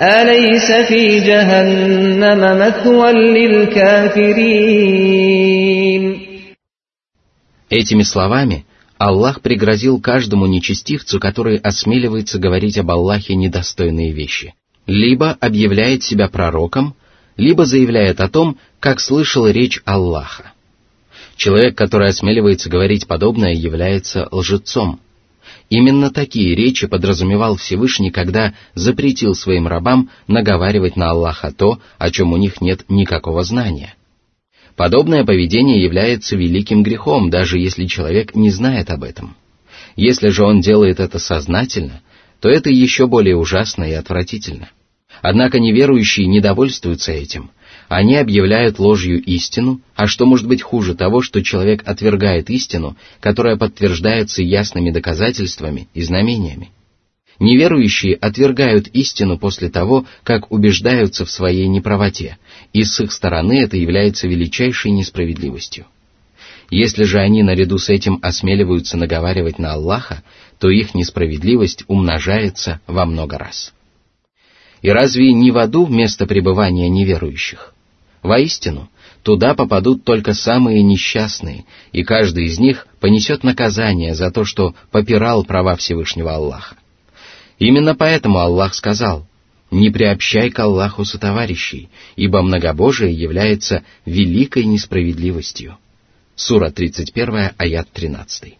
أليس 0.00 0.72
في 0.88 1.20
جهنم 1.20 2.40
مثوى 2.58 3.12
للكافرين 3.12 4.88
Этими 7.70 8.02
словами 8.02 8.64
Аллах 8.98 9.42
пригрозил 9.42 10.00
каждому 10.00 10.46
нечестивцу, 10.46 11.20
который 11.20 11.58
осмеливается 11.58 12.38
говорить 12.38 12.78
об 12.78 12.90
Аллахе 12.90 13.34
недостойные 13.36 14.12
вещи. 14.12 14.54
либо 14.85 15.31
объявляет 15.31 16.03
себя 16.03 16.27
пророком, 16.27 16.95
либо 17.37 17.65
заявляет 17.65 18.19
о 18.19 18.29
том, 18.29 18.57
как 18.79 18.99
слышал 18.99 19.47
речь 19.47 19.81
Аллаха. 19.85 20.53
Человек, 21.35 21.75
который 21.75 22.09
осмеливается 22.09 22.69
говорить 22.69 23.07
подобное, 23.07 23.53
является 23.53 24.27
лжецом. 24.31 24.99
Именно 25.69 26.11
такие 26.11 26.53
речи 26.55 26.85
подразумевал 26.85 27.55
Всевышний, 27.55 28.11
когда 28.11 28.53
запретил 28.75 29.33
своим 29.33 29.67
рабам 29.67 30.09
наговаривать 30.27 30.95
на 30.95 31.09
Аллаха 31.11 31.51
то, 31.51 31.79
о 31.97 32.11
чем 32.11 32.33
у 32.33 32.37
них 32.37 32.61
нет 32.61 32.85
никакого 32.89 33.43
знания. 33.43 33.95
Подобное 34.75 35.23
поведение 35.23 35.83
является 35.83 36.35
великим 36.35 36.83
грехом, 36.83 37.29
даже 37.29 37.57
если 37.57 37.85
человек 37.85 38.35
не 38.35 38.49
знает 38.49 38.89
об 38.89 39.03
этом. 39.03 39.35
Если 39.95 40.29
же 40.29 40.43
он 40.43 40.61
делает 40.61 40.99
это 40.99 41.19
сознательно, 41.19 42.01
то 42.43 42.49
это 42.49 42.69
еще 42.69 43.07
более 43.07 43.37
ужасно 43.37 43.85
и 43.85 43.93
отвратительно. 43.93 44.69
Однако 45.21 45.59
неверующие 45.59 46.27
не 46.27 46.41
довольствуются 46.41 47.13
этим. 47.13 47.51
Они 47.87 48.17
объявляют 48.17 48.79
ложью 48.79 49.23
истину, 49.23 49.79
а 49.95 50.07
что 50.07 50.25
может 50.25 50.45
быть 50.45 50.61
хуже 50.61 50.93
того, 50.93 51.21
что 51.21 51.41
человек 51.41 51.83
отвергает 51.85 52.49
истину, 52.49 52.97
которая 53.21 53.55
подтверждается 53.55 54.43
ясными 54.43 54.91
доказательствами 54.91 55.87
и 55.93 56.01
знамениями. 56.01 56.71
Неверующие 57.39 58.15
отвергают 58.15 58.89
истину 58.89 59.39
после 59.39 59.69
того, 59.69 60.05
как 60.23 60.51
убеждаются 60.51 61.23
в 61.23 61.31
своей 61.31 61.69
неправоте, 61.69 62.37
и 62.73 62.83
с 62.83 62.99
их 62.99 63.13
стороны 63.13 63.61
это 63.61 63.77
является 63.77 64.27
величайшей 64.27 64.91
несправедливостью. 64.91 65.85
Если 66.69 67.03
же 67.03 67.19
они 67.19 67.43
наряду 67.43 67.77
с 67.77 67.89
этим 67.89 68.19
осмеливаются 68.21 68.97
наговаривать 68.97 69.59
на 69.59 69.73
Аллаха, 69.73 70.23
то 70.59 70.69
их 70.69 70.95
несправедливость 70.95 71.83
умножается 71.87 72.81
во 72.87 73.05
много 73.05 73.37
раз. 73.37 73.73
И 74.81 74.89
разве 74.89 75.33
не 75.33 75.51
в 75.51 75.57
аду 75.57 75.87
место 75.87 76.27
пребывания 76.27 76.89
неверующих? 76.89 77.73
Воистину, 78.21 78.89
туда 79.23 79.53
попадут 79.53 80.03
только 80.03 80.33
самые 80.33 80.81
несчастные, 80.83 81.65
и 81.91 82.03
каждый 82.03 82.45
из 82.45 82.59
них 82.59 82.87
понесет 82.99 83.43
наказание 83.43 84.15
за 84.15 84.31
то, 84.31 84.45
что 84.45 84.75
попирал 84.91 85.43
права 85.43 85.75
Всевышнего 85.75 86.33
Аллаха. 86.35 86.75
Именно 87.59 87.95
поэтому 87.95 88.39
Аллах 88.39 88.73
сказал, 88.73 89.27
«Не 89.71 89.89
приобщай 89.89 90.49
к 90.49 90.59
Аллаху 90.59 91.03
сотоварищей, 91.05 91.89
ибо 92.15 92.41
многобожие 92.41 93.13
является 93.13 93.83
великой 94.05 94.65
несправедливостью». 94.65 95.77
Сура 96.35 96.71
31, 96.71 97.51
аят 97.57 97.89
13. 97.91 98.55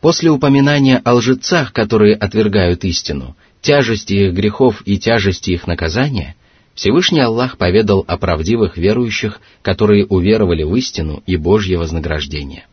После 0.00 0.30
упоминания 0.30 0.98
о 1.04 1.14
лжецах, 1.14 1.72
которые 1.72 2.14
отвергают 2.14 2.84
истину, 2.84 3.36
тяжести 3.60 4.14
их 4.14 4.32
грехов 4.32 4.82
и 4.84 4.98
тяжести 4.98 5.50
их 5.50 5.66
наказания, 5.66 6.36
Всевышний 6.74 7.20
Аллах 7.20 7.58
поведал 7.58 8.04
о 8.06 8.16
правдивых 8.16 8.76
верующих, 8.76 9.40
которые 9.62 10.06
уверовали 10.06 10.62
в 10.62 10.74
истину 10.76 11.24
и 11.26 11.36
Божье 11.36 11.78
вознаграждение. 11.78 12.66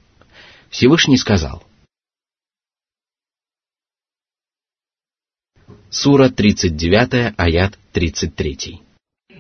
Всевышний 0.70 1.18
сказал. 1.18 1.64
Сура 5.90 6.30
39, 6.30 7.34
аят 7.38 7.80
33. 7.94 8.85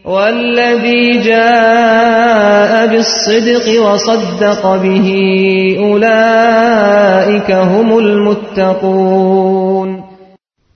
والذي 0.05 1.23
جاء 1.23 2.87
بالصدق 2.87 3.67
وصدق 3.83 4.63
به 4.77 5.09
أولئك 5.79 7.51
هم 7.51 7.99
المتقون 7.99 9.31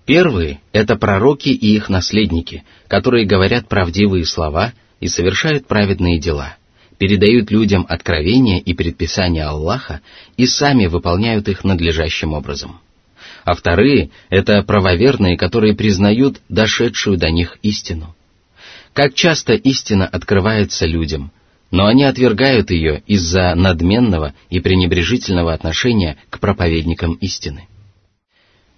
Первые — 0.06 0.72
это 0.74 0.96
пророки 0.96 1.48
и 1.48 1.74
их 1.76 1.88
наследники, 1.88 2.62
которые 2.88 3.24
говорят 3.24 3.68
правдивые 3.68 4.26
слова 4.26 4.74
и 5.00 5.08
совершают 5.08 5.66
праведные 5.66 6.20
дела, 6.20 6.56
передают 6.98 7.50
людям 7.50 7.86
откровения 7.88 8.60
и 8.60 8.74
предписания 8.74 9.44
Аллаха 9.44 10.02
и 10.36 10.44
сами 10.44 10.88
выполняют 10.88 11.48
их 11.48 11.64
надлежащим 11.64 12.34
образом. 12.34 12.80
А 13.46 13.54
вторые — 13.54 14.28
это 14.28 14.62
правоверные, 14.62 15.38
которые 15.38 15.74
признают 15.74 16.42
дошедшую 16.50 17.16
до 17.16 17.30
них 17.30 17.56
истину.– 17.62 18.14
как 18.93 19.13
часто 19.13 19.53
истина 19.53 20.07
открывается 20.07 20.85
людям, 20.85 21.31
но 21.71 21.85
они 21.85 22.03
отвергают 22.03 22.71
ее 22.71 23.03
из-за 23.05 23.53
надменного 23.55 24.33
и 24.49 24.59
пренебрежительного 24.59 25.53
отношения 25.53 26.17
к 26.29 26.39
проповедникам 26.39 27.13
истины. 27.13 27.67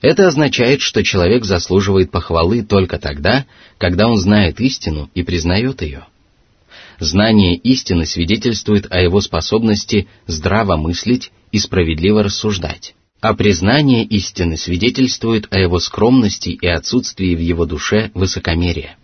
Это 0.02 0.28
означает, 0.28 0.82
что 0.82 1.04
человек 1.04 1.45
заслуживает 1.45 2.12
похвалы 2.12 2.63
только 2.63 2.97
тогда, 2.97 3.45
когда 3.78 4.08
он 4.08 4.17
знает 4.17 4.60
истину 4.60 5.10
и 5.13 5.24
признает 5.24 5.82
ее. 5.82 6.06
Знание 7.00 7.56
истины 7.56 8.06
свидетельствует 8.06 8.88
о 8.91 9.00
его 9.00 9.21
способности 9.21 10.08
здраво 10.28 10.76
мыслить 10.76 11.32
и 11.52 11.60
справедливо 11.60 12.24
рассуждать, 12.24 12.95
а 13.21 13.34
признание 13.34 14.04
истины 14.04 14.58
свидетельствует 14.58 15.47
о 15.52 15.60
его 15.60 15.80
скромности 15.80 16.50
и 16.50 16.67
отсутствии 16.67 17.36
в 17.36 17.39
его 17.39 17.65
душе 17.65 18.12
высокомерия. 18.13 18.97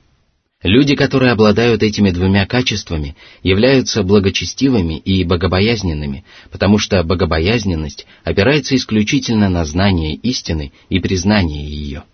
Люди, 0.66 0.94
которые 0.94 1.32
обладают 1.32 1.82
этими 1.82 2.10
двумя 2.10 2.46
качествами, 2.46 3.16
являются 3.42 4.04
благочестивыми 4.04 4.96
и 4.96 5.24
богобоязненными, 5.24 6.24
потому 6.52 6.78
что 6.78 7.02
богобоязненность 7.02 8.06
опирается 8.22 8.76
исключительно 8.76 9.48
на 9.48 9.64
знание 9.64 10.14
истины 10.14 10.72
и 10.88 11.00
признание 11.00 11.64
ее. 11.64 12.04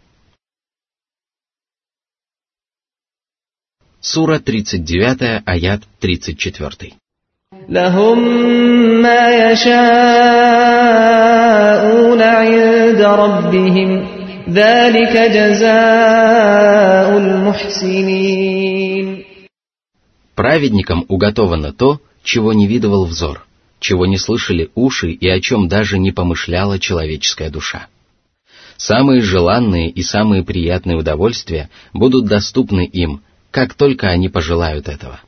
Сура 4.01 4.39
39, 4.39 5.43
аят 5.45 5.83
34. 6.01 6.93
لهم 7.69 8.19
ما 9.03 9.51
يشاءون 9.51 9.83
عند 12.23 13.01
ربهم 13.01 14.12
ذلك 14.49 15.15
جزاء 15.37 17.09
المحسنين 17.19 19.07
Праведникам 20.35 21.05
уготовано 21.09 21.73
то, 21.73 22.01
чего 22.23 22.53
не 22.53 22.69
видывал 22.69 23.07
взор, 23.07 23.45
чего 23.81 24.07
не 24.07 24.19
слышали 24.19 24.71
уши 24.77 25.11
и 25.11 25.29
о 25.29 25.41
чем 25.41 25.67
даже 25.67 25.99
не 25.99 26.13
помышляла 26.13 26.79
человеческая 26.79 27.51
душа. 27.51 27.89
Самые 28.77 29.23
желанные 29.23 29.91
и 29.91 30.03
самые 30.03 30.45
приятные 30.45 30.97
удовольствия 30.97 31.71
будут 31.93 32.27
доступны 32.27 32.87
им, 32.87 33.23
как 33.51 33.75
только 33.75 34.09
они 34.09 34.29
пожелают 34.29 34.89
этого. 34.89 35.21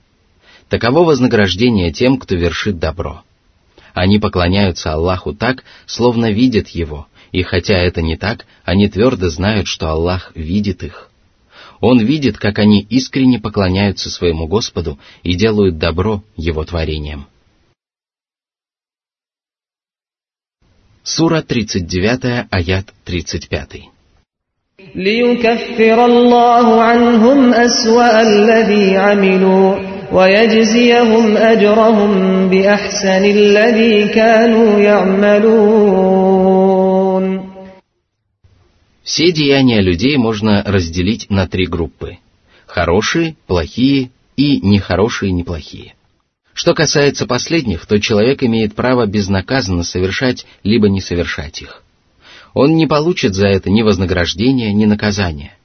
Таково 0.68 1.02
вознаграждение 1.02 1.92
тем, 1.92 2.16
кто 2.16 2.36
вершит 2.36 2.78
добро. 2.78 3.24
Они 3.92 4.20
поклоняются 4.20 4.92
Аллаху 4.92 5.34
так, 5.34 5.64
словно 5.86 6.30
видят 6.30 6.68
Его, 6.68 7.08
и 7.34 7.42
хотя 7.42 7.78
это 7.78 8.02
не 8.02 8.16
так, 8.16 8.46
они 8.64 8.88
твердо 8.88 9.28
знают, 9.28 9.66
что 9.66 9.88
Аллах 9.88 10.32
видит 10.34 10.82
их. 10.82 11.10
Он 11.80 11.98
видит, 12.00 12.36
как 12.38 12.58
они 12.58 12.82
искренне 12.82 13.38
поклоняются 13.38 14.10
своему 14.10 14.46
Господу 14.46 14.98
и 15.22 15.34
делают 15.34 15.78
добро 15.78 16.22
Его 16.36 16.64
творениям. 16.64 17.26
Сура 21.02 21.42
39, 21.42 22.46
аят 22.50 22.92
35. 23.04 23.90
ليكفر 24.94 26.04
الله 26.04 26.80
عنهم 26.82 27.54
أسوأ 27.54 28.22
الذي 28.22 28.96
عملوا 28.96 29.76
ويجزيهم 30.12 31.36
أجرهم 31.36 32.12
بأحسن 32.48 33.24
الذي 33.24 34.08
كانوا 34.08 34.80
يعملون 34.80 36.43
все 39.05 39.31
деяния 39.31 39.81
людей 39.81 40.17
можно 40.17 40.63
разделить 40.63 41.29
на 41.29 41.47
три 41.47 41.67
группы. 41.67 42.17
Хорошие, 42.65 43.37
плохие 43.45 44.09
и 44.35 44.59
нехорошие, 44.61 45.31
неплохие. 45.31 45.93
Что 46.53 46.73
касается 46.73 47.27
последних, 47.27 47.85
то 47.85 48.01
человек 48.01 48.41
имеет 48.41 48.73
право 48.73 49.05
безнаказанно 49.05 49.83
совершать 49.83 50.47
либо 50.63 50.89
не 50.89 51.01
совершать 51.01 51.61
их. 51.61 51.83
Он 52.55 52.75
не 52.75 52.87
получит 52.87 53.35
за 53.35 53.47
это 53.47 53.69
ни 53.69 53.83
вознаграждения, 53.83 54.73
ни 54.73 54.85
наказания. 54.85 55.55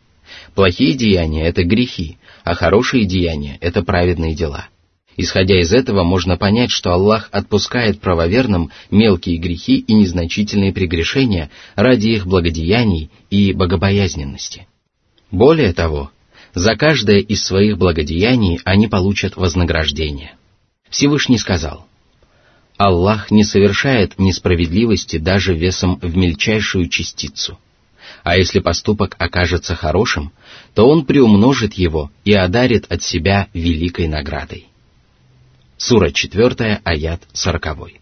Плохие 0.54 0.92
деяния– 0.92 1.44
это 1.48 1.64
грехи, 1.64 2.18
а 2.44 2.54
хорошие 2.54 3.06
деяния– 3.06 3.56
это 3.62 3.82
праведные 3.82 4.34
дела. 4.34 4.68
Исходя 5.16 5.60
из 5.60 5.72
этого, 5.72 6.02
можно 6.02 6.36
понять, 6.36 6.70
что 6.70 6.92
Аллах 6.92 7.28
отпускает 7.32 8.00
правоверным 8.00 8.70
мелкие 8.90 9.36
грехи 9.38 9.78
и 9.78 9.92
незначительные 9.92 10.72
прегрешения 10.72 11.50
ради 11.74 12.08
их 12.08 12.26
благодеяний 12.26 13.10
и 13.28 13.52
богобоязненности. 13.52 14.66
Более 15.30 15.72
того, 15.72 16.10
за 16.54 16.76
каждое 16.76 17.18
из 17.18 17.44
своих 17.44 17.76
благодеяний 17.78 18.60
они 18.64 18.88
получат 18.88 19.36
вознаграждение. 19.36 20.34
Всевышний 20.88 21.38
сказал, 21.38 21.86
Аллах 22.76 23.30
не 23.30 23.44
совершает 23.44 24.18
несправедливости 24.18 25.18
даже 25.18 25.54
весом 25.54 25.98
в 26.00 26.16
мельчайшую 26.16 26.88
частицу– 26.88 27.58
а 28.22 28.36
если 28.36 28.60
поступок 28.60 29.16
окажется 29.18 29.74
хорошим, 29.74 30.32
то 30.74 30.88
он 30.88 31.04
приумножит 31.04 31.74
его 31.74 32.10
и 32.24 32.32
одарит 32.32 32.90
от 32.90 33.02
себя 33.02 33.48
великой 33.54 34.08
наградой. 34.08 34.66
Сура 35.86 36.10
4, 36.10 36.82
аят 36.84 37.22
40. 37.32 38.00